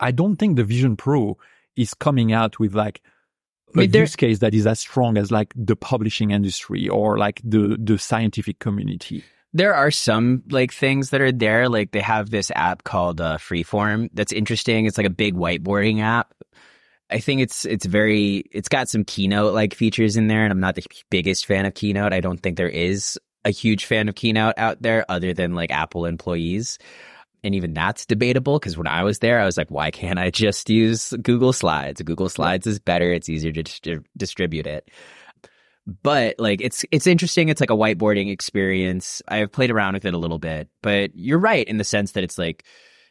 [0.00, 1.38] I don't think the Vision Pro
[1.76, 3.00] is coming out with like
[3.76, 7.18] a I mean, use case that is as strong as like the publishing industry or
[7.18, 9.24] like the the scientific community.
[9.54, 11.68] There are some like things that are there.
[11.68, 14.86] Like they have this app called uh, Freeform that's interesting.
[14.86, 16.34] It's like a big whiteboarding app.
[17.10, 20.60] I think it's it's very it's got some keynote like features in there, and I'm
[20.60, 22.12] not the biggest fan of keynote.
[22.12, 25.70] I don't think there is a huge fan of Keynote out there other than like
[25.70, 26.78] Apple employees.
[27.44, 30.30] And even that's debatable because when I was there, I was like, why can't I
[30.30, 32.02] just use Google Slides?
[32.02, 33.12] Google Slides is better.
[33.12, 34.90] It's easier to distri- distribute it.
[36.02, 37.48] But like it's it's interesting.
[37.48, 39.22] It's like a whiteboarding experience.
[39.28, 42.22] I've played around with it a little bit, but you're right in the sense that
[42.22, 42.64] it's like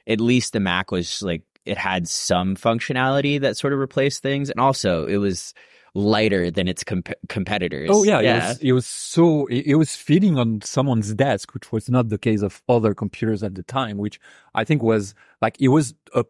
[0.06, 4.52] at least the Mac was like it had some functionality that sort of replaced things,
[4.52, 5.56] and also it was
[5.96, 7.90] lighter than its comp- competitors.
[7.92, 8.36] Oh yeah, yeah.
[8.36, 12.10] It, was, it was so it, it, was fitting on someone's desk, which was not
[12.10, 13.98] the case of other computers at the time.
[13.98, 14.20] Which
[14.54, 16.26] I think was like it was a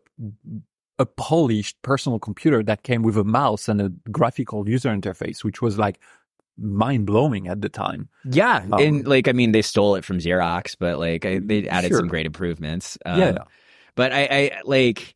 [1.00, 5.62] a polished personal computer that came with a mouse and a graphical user interface, which
[5.62, 6.00] was like
[6.58, 8.10] mind blowing at the time.
[8.26, 11.68] Yeah, um, and like I mean, they stole it from Xerox, but like I, they
[11.68, 12.00] added sure.
[12.00, 12.98] some great improvements.
[13.06, 13.38] Um, yeah,
[13.96, 15.16] but I, I like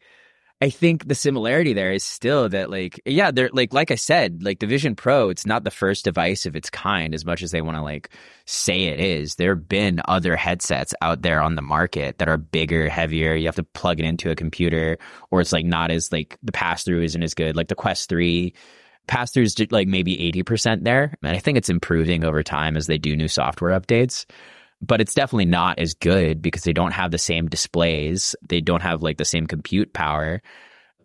[0.61, 4.43] I think the similarity there is still that like yeah, they're like like I said,
[4.43, 7.49] like the Vision Pro, it's not the first device of its kind as much as
[7.49, 8.09] they want to like
[8.45, 9.35] say it is.
[9.35, 13.33] There have been other headsets out there on the market that are bigger, heavier.
[13.33, 14.99] You have to plug it into a computer
[15.31, 17.55] or it's like not as like the pass through isn't as good.
[17.55, 18.53] Like the Quest 3
[19.11, 21.17] pass throughs like maybe 80% there.
[21.21, 24.25] And I think it's improving over time as they do new software updates
[24.81, 28.35] but it's definitely not as good because they don't have the same displays.
[28.47, 30.41] They don't have like the same compute power.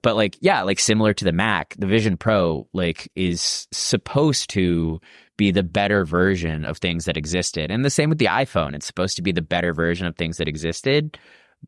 [0.02, 5.00] But like, yeah, like similar to the Mac, the Vision Pro like is supposed to
[5.36, 7.70] be the better version of things that existed.
[7.70, 8.74] And the same with the iPhone.
[8.74, 11.18] It's supposed to be the better version of things that existed.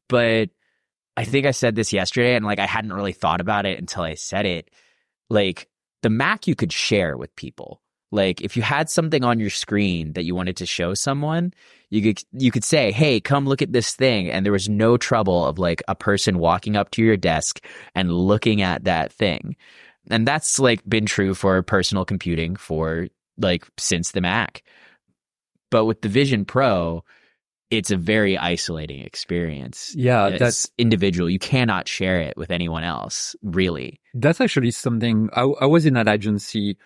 [0.08, 0.48] But
[1.16, 4.04] I think I said this yesterday and like I hadn't really thought about it until
[4.04, 4.70] I said it.
[5.28, 5.68] Like
[6.02, 7.82] the Mac you could share with people.
[8.10, 11.52] Like if you had something on your screen that you wanted to show someone,
[11.90, 14.96] you could you could say, "Hey, come look at this thing." And there was no
[14.96, 17.62] trouble of like a person walking up to your desk
[17.94, 19.56] and looking at that thing.
[20.10, 24.62] And that's like been true for personal computing for like since the Mac.
[25.70, 27.04] But with the Vision Pro,
[27.70, 29.94] it's a very isolating experience.
[29.94, 31.28] Yeah, it's that's individual.
[31.28, 34.00] You cannot share it with anyone else, really.
[34.14, 36.78] That's actually something I, I was in an agency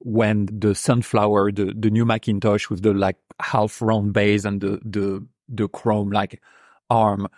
[0.00, 4.80] when the sunflower, the, the new Macintosh with the like half round base and the,
[4.84, 6.42] the, the chrome like
[6.90, 7.28] arm.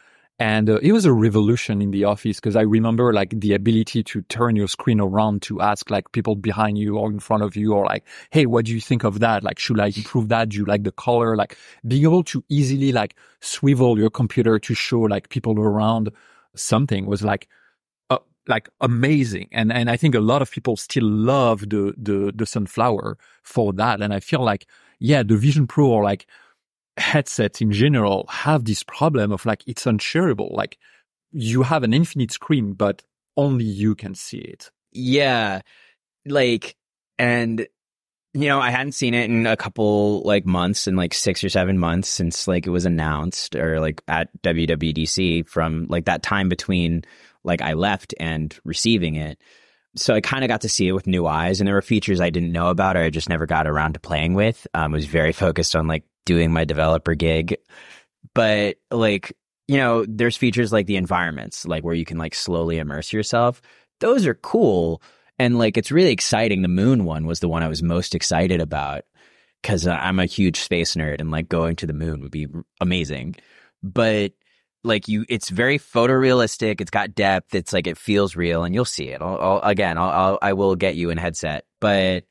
[0.41, 4.05] And uh, it was a revolution in the office because I remember like the ability
[4.05, 7.57] to turn your screen around to ask like people behind you or in front of
[7.57, 9.43] you or like, Hey, what do you think of that?
[9.43, 10.51] Like, should I improve that?
[10.51, 11.37] Do you like the color?
[11.37, 16.11] Like being able to easily like swivel your computer to show like people around
[16.55, 17.49] something was like
[18.49, 19.49] like amazing.
[19.53, 23.73] And, and I think a lot of people still love the, the, the sunflower for
[23.75, 24.01] that.
[24.01, 24.67] And I feel like,
[24.99, 26.27] yeah, the Vision Pro or like
[26.99, 30.51] headsets in general have this problem of like, it's unshareable.
[30.53, 30.79] Like
[31.33, 33.03] you have an infinite screen, but
[33.37, 34.71] only you can see it.
[34.93, 35.63] Yeah.
[36.27, 36.77] Like,
[37.19, 37.67] and
[38.35, 41.49] you know, I hadn't seen it in a couple like months in like six or
[41.49, 46.49] seven months since like it was announced or like at WWDC from like that time
[46.49, 47.03] between
[47.43, 49.41] like I left and receiving it.
[49.97, 52.21] So I kind of got to see it with new eyes, and there were features
[52.21, 54.67] I didn't know about or I just never got around to playing with.
[54.75, 57.57] Um, I was very focused on like doing my developer gig,
[58.35, 59.35] but like
[59.67, 63.61] you know, there's features like the environments, like where you can like slowly immerse yourself.
[64.01, 65.03] Those are cool,
[65.39, 66.63] and like it's really exciting.
[66.63, 69.03] The moon one was the one I was most excited about
[69.63, 72.47] because I'm a huge space nerd, and like going to the moon would be
[72.81, 73.37] amazing.
[73.83, 74.33] But
[74.85, 76.81] like you, it's very photorealistic.
[76.81, 77.55] It's got depth.
[77.55, 79.21] It's like, it feels real and you'll see it.
[79.21, 82.25] I'll, I'll again, I'll, I'll, I will get you in headset, but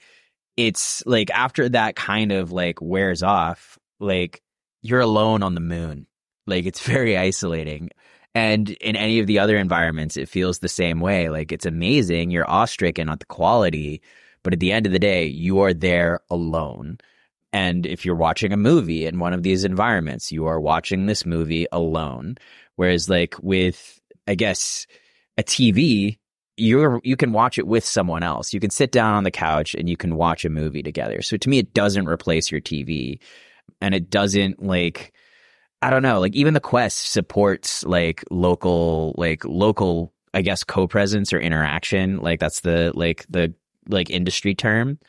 [0.55, 4.41] it's like after that kind of like wears off, like
[4.81, 6.07] you're alone on the moon.
[6.45, 7.89] Like it's very isolating.
[8.35, 11.29] And in any of the other environments, it feels the same way.
[11.29, 12.29] Like it's amazing.
[12.29, 14.01] You're awestricken at the quality,
[14.43, 16.99] but at the end of the day, you are there alone.
[17.51, 21.25] And if you're watching a movie in one of these environments, you are watching this
[21.25, 22.35] movie alone.
[22.75, 24.85] Whereas like with, I guess,
[25.37, 26.19] a TV,
[26.57, 28.53] you're, you can watch it with someone else.
[28.53, 31.21] You can sit down on the couch and you can watch a movie together.
[31.23, 33.19] So to me, it doesn't replace your TV
[33.81, 35.13] and it doesn't like,
[35.81, 41.33] I don't know, like even the Quest supports like local, like local, I guess, co-presence
[41.33, 42.17] or interaction.
[42.19, 43.53] Like that's the, like the,
[43.89, 44.99] like industry term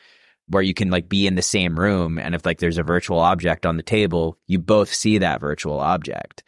[0.47, 3.19] where you can like be in the same room and if like there's a virtual
[3.19, 6.43] object on the table, you both see that virtual object.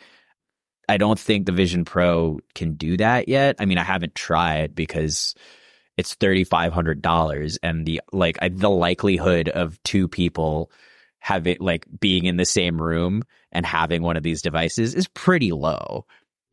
[0.90, 3.56] I don't think the Vision Pro can do that yet.
[3.60, 5.36] I mean, I haven't tried because
[5.98, 10.72] it's $3500 and the like I, the likelihood of two people
[11.22, 15.52] having like being in the same room and having one of these devices is pretty
[15.52, 16.06] low.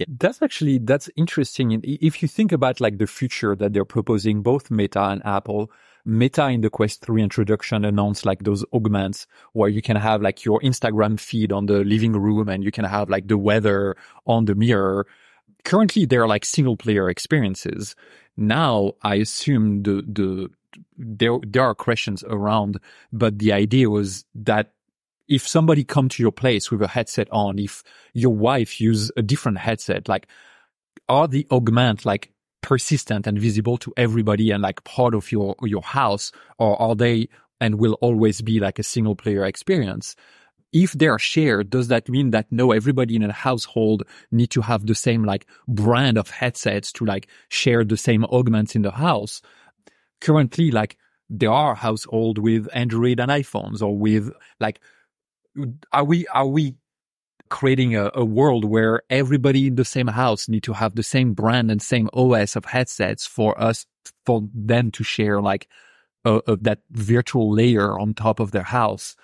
[0.07, 1.81] That's actually that's interesting.
[1.83, 5.73] If you think about like the future that they're proposing, both Meta and Apple,
[6.05, 10.45] Meta in the Quest 3 introduction announced like those augments where you can have like
[10.45, 13.97] your Instagram feed on the living room and you can have like the weather
[14.27, 15.07] on the mirror.
[15.65, 17.97] Currently, they're like single player experiences.
[18.37, 20.51] Now, I assume the, the,
[20.97, 22.79] there, there are questions around,
[23.13, 24.73] but the idea was that
[25.29, 29.23] if somebody come to your place with a headset on, if your wife use a
[29.23, 30.27] different headset, like
[31.09, 35.83] are the augment like persistent and visible to everybody and like part of your your
[35.83, 37.29] house or are they
[37.61, 40.17] and will always be like a single player experience?
[40.73, 44.87] If they're shared does that mean that no everybody in a household need to have
[44.87, 49.41] the same like brand of headsets to like share the same augments in the house
[50.21, 50.97] currently like
[51.31, 54.81] there are households with android and iphones or with like
[55.93, 56.75] are we are we
[57.49, 61.33] creating a, a, world where everybody in the same house need to have the same
[61.33, 63.87] brand and same OS of headsets for us,
[64.27, 65.69] for them to share like
[66.25, 69.17] a, that virtual layer on top of their house.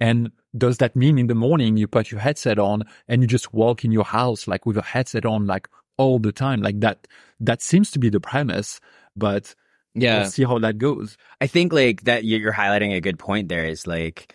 [0.00, 3.54] And does that mean in the morning you put your headset on and you just
[3.54, 6.60] walk in your house like with a headset on like all the time?
[6.60, 7.08] Like that,
[7.40, 8.80] that seems to be the premise,
[9.16, 9.54] but
[9.96, 11.16] yeah, we'll see how that goes.
[11.40, 14.32] I think like that you're highlighting a good point there is like,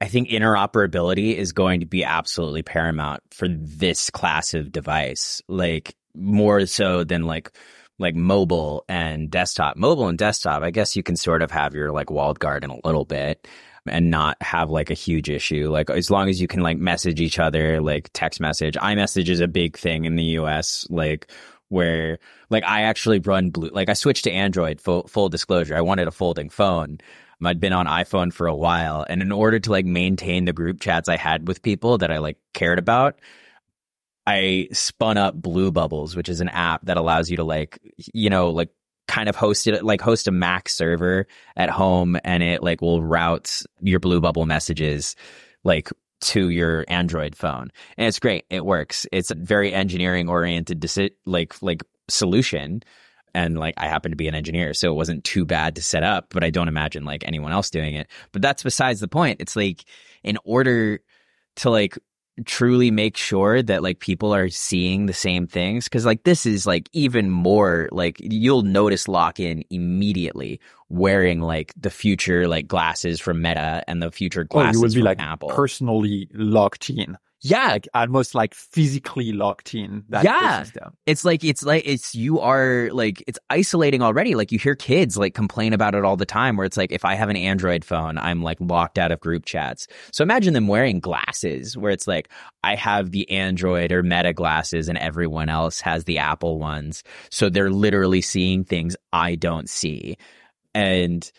[0.00, 5.94] I think interoperability is going to be absolutely paramount for this class of device, like
[6.14, 7.52] more so than like
[7.98, 9.76] like mobile and desktop.
[9.76, 12.86] Mobile and desktop, I guess you can sort of have your like walled garden a
[12.86, 13.48] little bit
[13.86, 15.70] and not have like a huge issue.
[15.70, 18.74] Like as long as you can like message each other, like text message.
[18.74, 21.30] iMessage is a big thing in the US, like
[21.68, 22.18] where
[22.50, 25.76] like I actually run blue like I switched to Android full full disclosure.
[25.76, 26.98] I wanted a folding phone
[27.44, 29.04] I'd been on iPhone for a while.
[29.08, 32.18] And in order to like maintain the group chats I had with people that I
[32.18, 33.20] like cared about,
[34.26, 37.78] I spun up Blue Bubbles, which is an app that allows you to like,
[38.14, 38.70] you know, like
[39.06, 43.02] kind of host it, like host a Mac server at home and it like will
[43.02, 45.14] route your Blue Bubble messages
[45.62, 45.90] like
[46.20, 47.70] to your Android phone.
[47.96, 48.44] And it's great.
[48.50, 49.06] It works.
[49.12, 52.82] It's a very engineering oriented, deci- like, like solution
[53.36, 56.02] and like I happen to be an engineer, so it wasn't too bad to set
[56.02, 58.08] up, but I don't imagine like anyone else doing it.
[58.32, 59.42] But that's besides the point.
[59.42, 59.84] It's like
[60.24, 61.00] in order
[61.56, 61.98] to like
[62.44, 66.66] truly make sure that like people are seeing the same things because like this is
[66.66, 70.60] like even more like you'll notice lock in immediately
[70.90, 74.94] wearing like the future like glasses from meta and the future glasses oh, you would
[74.94, 75.48] be like Apple.
[75.48, 80.04] personally locked in yeah, almost like physically locked in.
[80.08, 80.82] That system.
[80.84, 84.34] Yeah, it's like it's like it's you are like it's isolating already.
[84.34, 86.56] Like you hear kids like complain about it all the time.
[86.56, 89.44] Where it's like if I have an Android phone, I'm like locked out of group
[89.44, 89.86] chats.
[90.12, 92.30] So imagine them wearing glasses, where it's like
[92.64, 97.02] I have the Android or Meta glasses, and everyone else has the Apple ones.
[97.30, 100.16] So they're literally seeing things I don't see,
[100.74, 101.30] and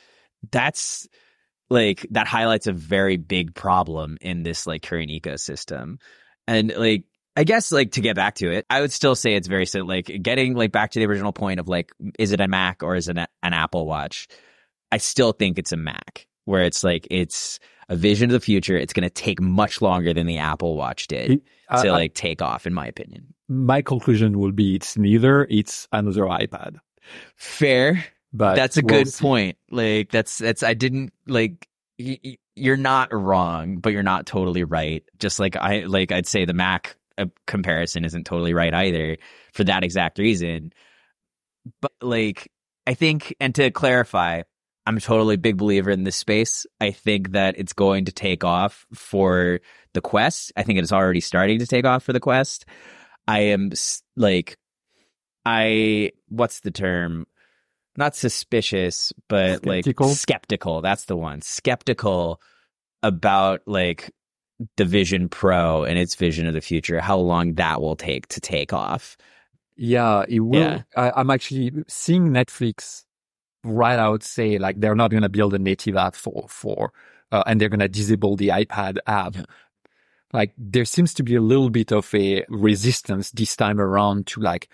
[0.52, 1.08] that's
[1.70, 6.00] like that highlights a very big problem in this like current ecosystem.
[6.48, 7.04] And like
[7.36, 9.82] I guess like to get back to it, I would still say it's very so
[9.82, 12.96] like getting like back to the original point of like is it a Mac or
[12.96, 14.28] is it an, an Apple Watch?
[14.92, 17.60] I still think it's a Mac where it's like it's
[17.90, 18.78] a vision of the future.
[18.78, 22.42] It's going to take much longer than the Apple Watch did uh, to like take
[22.42, 23.34] off, in my opinion.
[23.48, 25.46] My conclusion will be it's neither.
[25.50, 26.78] It's another iPad.
[27.36, 28.04] Fair.
[28.34, 29.22] But that's a we'll good see.
[29.22, 29.58] point.
[29.72, 31.68] Like that's that's I didn't like
[32.00, 35.04] y- you're not wrong, but you're not totally right.
[35.20, 39.18] Just like I like I'd say the Mac uh, comparison isn't totally right either
[39.54, 40.72] for that exact reason.
[41.82, 42.52] But like,
[42.86, 44.44] I think, and to clarify,
[44.86, 46.66] I'm a totally big believer in this space.
[46.80, 49.60] I think that it's going to take off for
[49.94, 50.54] the Quest.
[50.56, 52.66] I think it is already starting to take off for the Quest.
[53.28, 53.72] I am
[54.16, 54.58] like,
[55.46, 57.26] I, what's the term?
[57.98, 60.08] Not suspicious, but skeptical.
[60.08, 60.82] like skeptical.
[60.82, 61.42] That's the one.
[61.42, 62.40] Skeptical
[63.04, 64.12] about like
[64.76, 68.40] the Vision Pro and its vision of the future, how long that will take to
[68.40, 69.18] take off.
[69.76, 70.60] Yeah, it will.
[70.60, 70.82] Yeah.
[70.96, 73.04] I, am actually seeing Netflix
[73.64, 76.94] right out say like they're not going to build a native app for for
[77.32, 79.36] uh, and they're going to disable the iPad app.
[79.36, 79.44] Yeah.
[80.34, 84.42] Like there seems to be a little bit of a resistance this time around to
[84.42, 84.70] like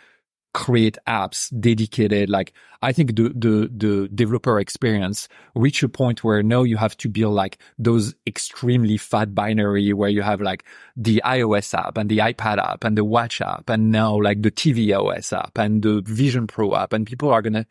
[0.53, 2.29] create apps dedicated.
[2.29, 6.95] Like I think the, the, the developer experience reach a point where now you have
[6.97, 10.63] to build like those extremely fat binary where you have like
[10.95, 14.51] the iOS app and the iPad app and the watch app and now like the
[14.51, 17.65] TV OS app and the Vision Pro app and people are going to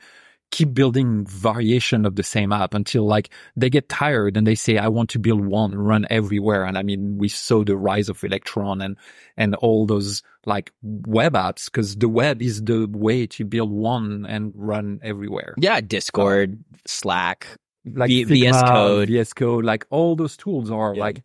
[0.52, 4.76] keep building variation of the same app until like they get tired and they say,
[4.76, 6.64] I want to build one run everywhere.
[6.64, 8.96] And I mean, we saw the rise of Electron and,
[9.36, 14.26] and all those like web apps because the web is the way to build one
[14.28, 15.54] and run everywhere.
[15.56, 15.80] Yeah.
[15.80, 17.46] Discord, Slack,
[17.86, 21.00] like v- Figma, VS Code, VS Code, like all those tools are yeah.
[21.00, 21.22] like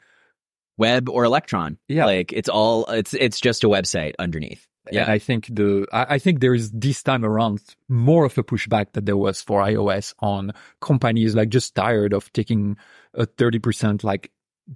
[0.77, 1.77] web or Electron.
[1.89, 2.05] Yeah.
[2.05, 4.65] Like it's all, it's, it's just a website underneath.
[4.91, 5.03] Yeah.
[5.03, 8.43] And I think the, I, I think there is this time around more of a
[8.43, 12.77] pushback that there was for iOS on companies like just tired of taking
[13.13, 14.31] a 30% like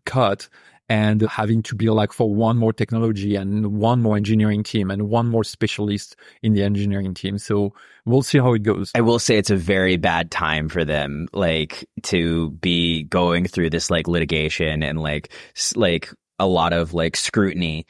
[0.06, 0.50] cut
[0.90, 5.08] and having to be like for one more technology and one more engineering team and
[5.08, 7.38] one more specialist in the engineering team.
[7.38, 7.74] So
[8.06, 8.92] we'll see how it goes.
[8.94, 13.70] I will say it's a very bad time for them, like to be going through
[13.70, 15.32] this like litigation and like,
[15.76, 17.86] like a lot of like scrutiny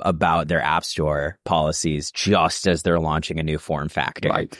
[0.00, 4.28] about their app store policies just as they're launching a new form factor.
[4.28, 4.58] Right.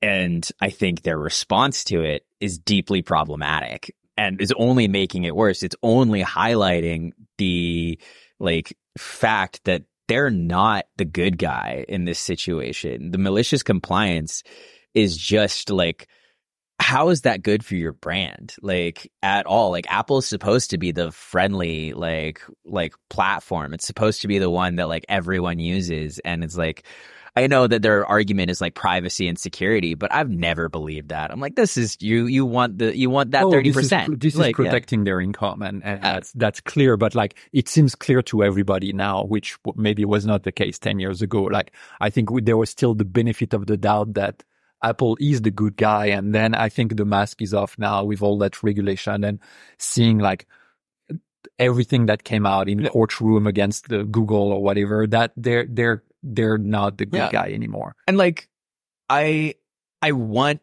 [0.00, 5.36] And I think their response to it is deeply problematic and is only making it
[5.36, 5.62] worse.
[5.62, 7.98] It's only highlighting the
[8.40, 13.12] like fact that they're not the good guy in this situation.
[13.12, 14.42] The malicious compliance
[14.92, 16.08] is just like
[16.82, 20.78] how is that good for your brand like at all like apple is supposed to
[20.78, 25.58] be the friendly like like platform it's supposed to be the one that like everyone
[25.58, 26.84] uses and it's like
[27.34, 31.30] I know that their argument is like privacy and security, but I've never believed that.
[31.30, 32.26] I'm like, this is you.
[32.26, 34.20] You want the you want that thirty percent.
[34.20, 35.04] This, is, this like, is protecting yeah.
[35.04, 36.98] their income, and, and uh, that's that's clear.
[36.98, 41.00] But like, it seems clear to everybody now, which maybe was not the case ten
[41.00, 41.44] years ago.
[41.44, 41.72] Like,
[42.02, 44.44] I think there was still the benefit of the doubt that
[44.82, 46.06] Apple is the good guy.
[46.06, 49.38] And then I think the mask is off now with all that regulation and
[49.78, 50.46] seeing like
[51.58, 56.02] everything that came out in the courtroom against the Google or whatever that they're, they're,
[56.22, 57.30] they're not the good yeah.
[57.30, 57.94] guy anymore.
[58.06, 58.48] And like,
[59.08, 59.54] I,
[60.00, 60.60] I want,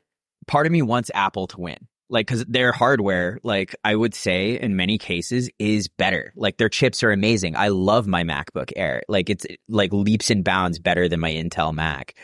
[0.47, 1.88] part of me wants Apple to win.
[2.09, 6.34] Like, cause their hardware, like I would say in many cases is better.
[6.36, 7.55] Like their chips are amazing.
[7.55, 9.03] I love my MacBook Air.
[9.07, 12.15] Like it's like leaps and bounds better than my Intel Mac.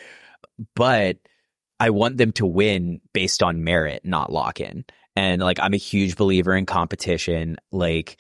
[0.76, 1.18] But,
[1.80, 4.86] I want them to win based on merit, not lock in.
[5.16, 7.58] And like, I'm a huge believer in competition.
[7.72, 8.18] Like,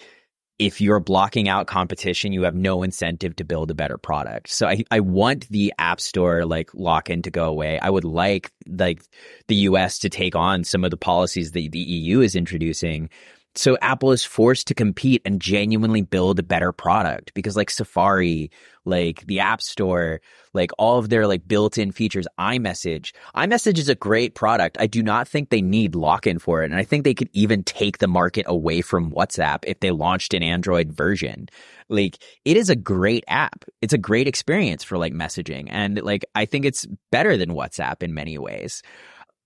[0.58, 4.50] if you're blocking out competition, you have no incentive to build a better product.
[4.50, 7.78] So I, I want the app store like lock in to go away.
[7.80, 9.04] I would like like
[9.48, 13.10] the US to take on some of the policies that the EU is introducing
[13.58, 18.52] so Apple is forced to compete and genuinely build a better product because like Safari,
[18.84, 20.20] like the App Store,
[20.54, 23.14] like all of their like built-in features, iMessage.
[23.36, 24.78] iMessage is a great product.
[24.80, 26.72] I do not think they need lock-in for it.
[26.72, 30.34] And I think they could even take the market away from WhatsApp if they launched
[30.34, 31.48] an Android version.
[31.88, 33.64] Like it is a great app.
[33.82, 35.68] It's a great experience for like messaging.
[35.70, 38.82] And like I think it's better than WhatsApp in many ways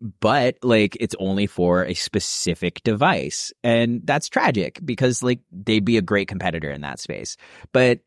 [0.01, 3.51] but like it's only for a specific device.
[3.63, 7.37] And that's tragic because like they'd be a great competitor in that space.
[7.71, 7.99] But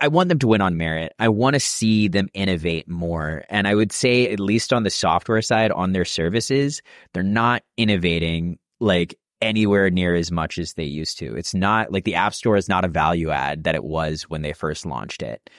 [0.00, 1.12] I want them to win on merit.
[1.18, 3.44] I want to see them innovate more.
[3.50, 6.80] And I would say, at least on the software side, on their services,
[7.12, 11.36] they're not innovating like anywhere near as much as they used to.
[11.36, 14.40] It's not like the App Store is not a value add that it was when
[14.40, 15.50] they first launched it.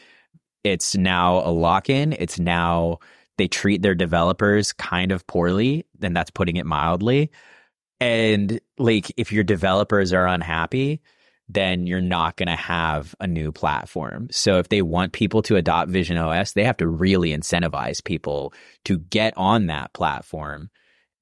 [0.63, 2.13] It's now a lock in.
[2.13, 2.97] It's now
[3.37, 7.31] they treat their developers kind of poorly, and that's putting it mildly.
[7.99, 11.01] And like, if your developers are unhappy,
[11.47, 14.27] then you're not going to have a new platform.
[14.31, 18.53] So if they want people to adopt Vision OS, they have to really incentivize people
[18.85, 20.69] to get on that platform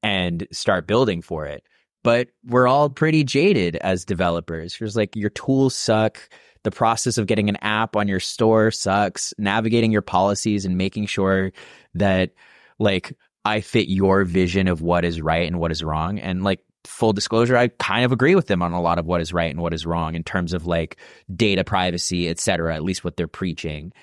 [0.01, 1.64] and start building for it.
[2.03, 4.78] But we're all pretty jaded as developers.
[4.80, 6.30] It's like your tools suck
[6.64, 9.34] the process of getting an app on your store sucks.
[9.38, 11.51] Navigating your policies and making sure
[11.93, 12.32] that
[12.80, 16.20] like I fit your vision of what is right and what is wrong.
[16.20, 19.22] And like full disclosure, I kind of agree with them on a lot of what
[19.22, 20.97] is right and what is wrong in terms of like
[21.34, 23.93] data privacy, et cetera, at least what they're preaching.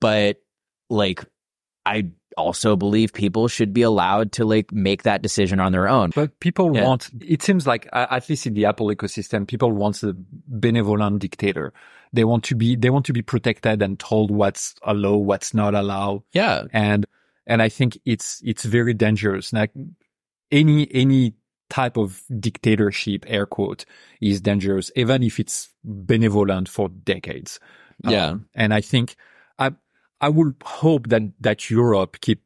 [0.00, 0.36] But
[0.90, 1.24] like,
[1.84, 6.10] I also believe people should be allowed to like make that decision on their own.
[6.14, 6.84] But people yeah.
[6.84, 10.14] want, it seems like, at least in the Apple ecosystem, people want a
[10.46, 11.72] benevolent dictator.
[12.12, 15.74] They want to be, they want to be protected and told what's allowed, what's not
[15.74, 16.22] allowed.
[16.32, 16.64] Yeah.
[16.72, 17.06] And,
[17.46, 19.52] and I think it's, it's very dangerous.
[19.52, 19.72] Like
[20.50, 21.34] any, any
[21.68, 23.84] type of dictatorship, air quote,
[24.22, 27.60] is dangerous, even if it's benevolent for decades.
[28.04, 28.26] Yeah.
[28.28, 29.16] Um, and I think
[30.20, 32.42] I, would hope that, that Europe keep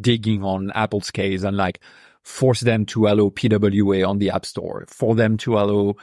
[0.00, 1.80] digging on Apple's case and like
[2.22, 5.94] force them to allow PWA on the App Store, for them to allow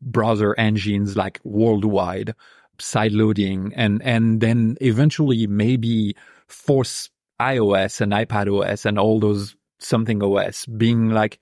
[0.00, 2.34] browser engines like worldwide,
[2.78, 6.16] side loading, and, and then eventually maybe
[6.48, 11.38] force iOS and iPad OS and all those something OS being like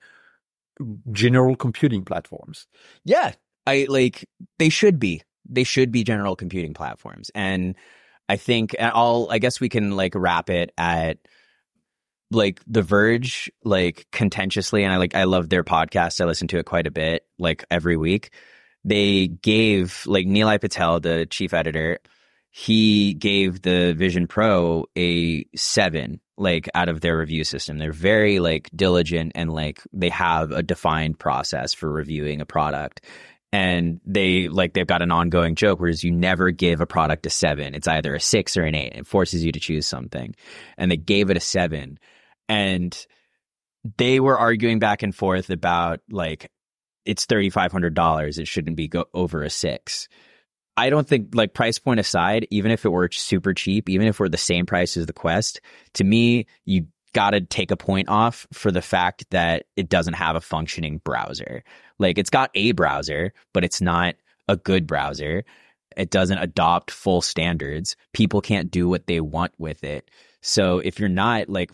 [1.11, 2.67] general computing platforms.
[3.03, 3.33] Yeah.
[3.65, 5.23] I like, they should be.
[5.49, 7.31] They should be general computing platforms.
[7.33, 7.75] And
[8.29, 11.17] I think I'll, I guess we can like wrap it at
[12.31, 14.83] like The Verge, like contentiously.
[14.83, 16.19] And I like, I love their podcast.
[16.19, 18.31] I listen to it quite a bit, like every week.
[18.83, 21.99] They gave like Nilay Patel, the chief editor,
[22.57, 27.77] he gave the Vision Pro a seven, like out of their review system.
[27.77, 33.01] They're very like diligent and like they have a defined process for reviewing a product
[33.53, 37.29] and they like they've got an ongoing joke whereas you never give a product a
[37.29, 37.75] seven.
[37.75, 38.93] It's either a six or an eight.
[38.95, 40.35] It forces you to choose something.
[40.77, 41.99] And they gave it a seven.
[42.49, 43.07] And
[43.97, 46.51] they were arguing back and forth about like
[47.05, 50.09] it's $3500 it shouldn't be go over a six.
[50.75, 54.19] I don't think like price point aside even if it were super cheap even if
[54.19, 55.61] we're the same price as the quest
[55.93, 56.87] to me you
[57.17, 61.01] got to take a point off for the fact that it doesn't have a functioning
[61.03, 61.63] browser.
[61.97, 64.13] Like it's got a browser, but it's not
[64.47, 65.43] a good browser.
[65.95, 67.95] It doesn't adopt full standards.
[68.13, 70.11] People can't do what they want with it.
[70.43, 71.71] So if you're not like,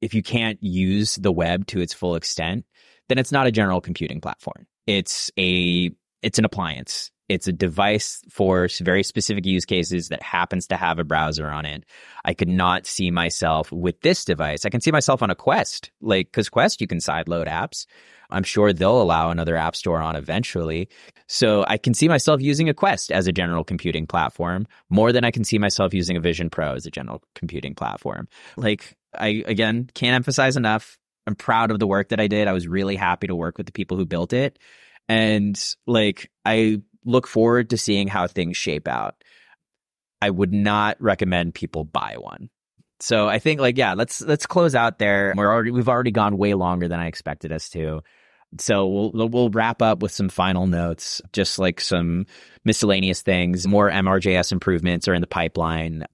[0.00, 2.64] if you can't use the web to its full extent,
[3.08, 4.66] then it's not a general computing platform.
[4.88, 7.12] It's a, it's an appliance.
[7.32, 11.64] It's a device for very specific use cases that happens to have a browser on
[11.64, 11.86] it.
[12.26, 14.66] I could not see myself with this device.
[14.66, 17.86] I can see myself on a Quest, like, cause Quest, you can sideload apps.
[18.28, 20.90] I'm sure they'll allow another app store on eventually.
[21.26, 25.24] So I can see myself using a Quest as a general computing platform more than
[25.24, 28.28] I can see myself using a Vision Pro as a general computing platform.
[28.58, 30.98] Like, I, again, can't emphasize enough.
[31.26, 32.46] I'm proud of the work that I did.
[32.46, 34.58] I was really happy to work with the people who built it.
[35.08, 39.16] And like, I look forward to seeing how things shape out.
[40.20, 42.48] I would not recommend people buy one.
[43.00, 45.34] So I think like yeah, let's let's close out there.
[45.36, 48.02] We're already we've already gone way longer than I expected us to.
[48.58, 52.26] So we'll we'll wrap up with some final notes, just like some
[52.64, 53.66] miscellaneous things.
[53.66, 56.04] More MRJS improvements are in the pipeline.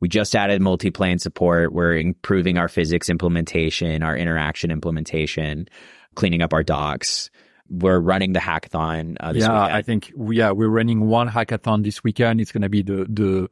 [0.00, 1.72] We just added multi-plane support.
[1.72, 5.68] We're improving our physics implementation, our interaction implementation,
[6.14, 7.30] cleaning up our docs
[7.68, 9.48] we're running the hackathon uh, yeah, weekend.
[9.48, 12.40] I think we, yeah, we're running one hackathon this weekend.
[12.40, 13.48] It's going to be the, the,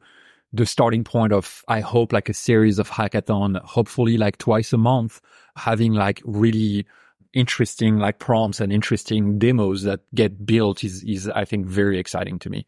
[0.53, 4.77] the starting point of, I hope like a series of hackathon, hopefully like twice a
[4.77, 5.19] month,
[5.55, 6.85] having like really
[7.33, 12.37] interesting like prompts and interesting demos that get built is, is I think very exciting
[12.39, 12.67] to me.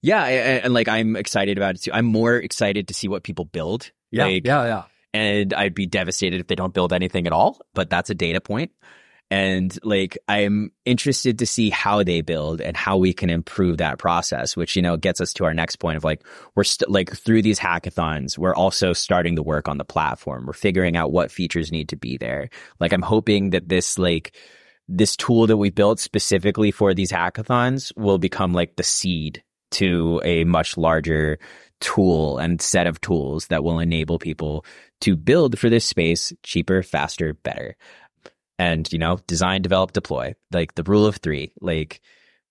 [0.00, 0.24] Yeah.
[0.24, 1.90] And, and like, I'm excited about it too.
[1.92, 3.90] I'm more excited to see what people build.
[4.10, 4.24] Yeah.
[4.24, 4.64] Like, yeah.
[4.64, 4.82] Yeah.
[5.12, 8.40] And I'd be devastated if they don't build anything at all, but that's a data
[8.40, 8.70] point.
[9.30, 13.98] And like, I'm interested to see how they build and how we can improve that
[13.98, 16.24] process, which, you know, gets us to our next point of like,
[16.54, 20.46] we're st- like through these hackathons, we're also starting to work on the platform.
[20.46, 22.48] We're figuring out what features need to be there.
[22.80, 24.34] Like, I'm hoping that this, like,
[24.88, 30.22] this tool that we built specifically for these hackathons will become like the seed to
[30.24, 31.38] a much larger
[31.80, 34.64] tool and set of tools that will enable people
[35.02, 37.76] to build for this space cheaper, faster, better
[38.58, 40.34] and you know design develop deploy.
[40.52, 42.00] Like the rule of three like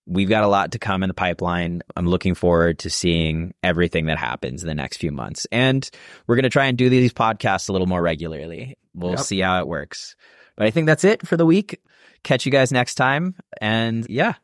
[0.07, 1.83] we've got a lot to come in the pipeline.
[1.95, 5.45] I'm looking forward to seeing everything that happens in the next few months.
[5.51, 5.87] And
[6.25, 8.77] we're going to try and do these podcasts a little more regularly.
[8.93, 9.19] We'll yep.
[9.19, 10.15] see how it works.
[10.55, 11.81] But i think that's it for the week.
[12.23, 13.35] Catch you guys next time.
[13.61, 14.35] And yeah.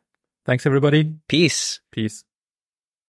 [0.44, 1.14] Thanks everybody.
[1.28, 1.80] Peace.
[1.90, 2.24] Peace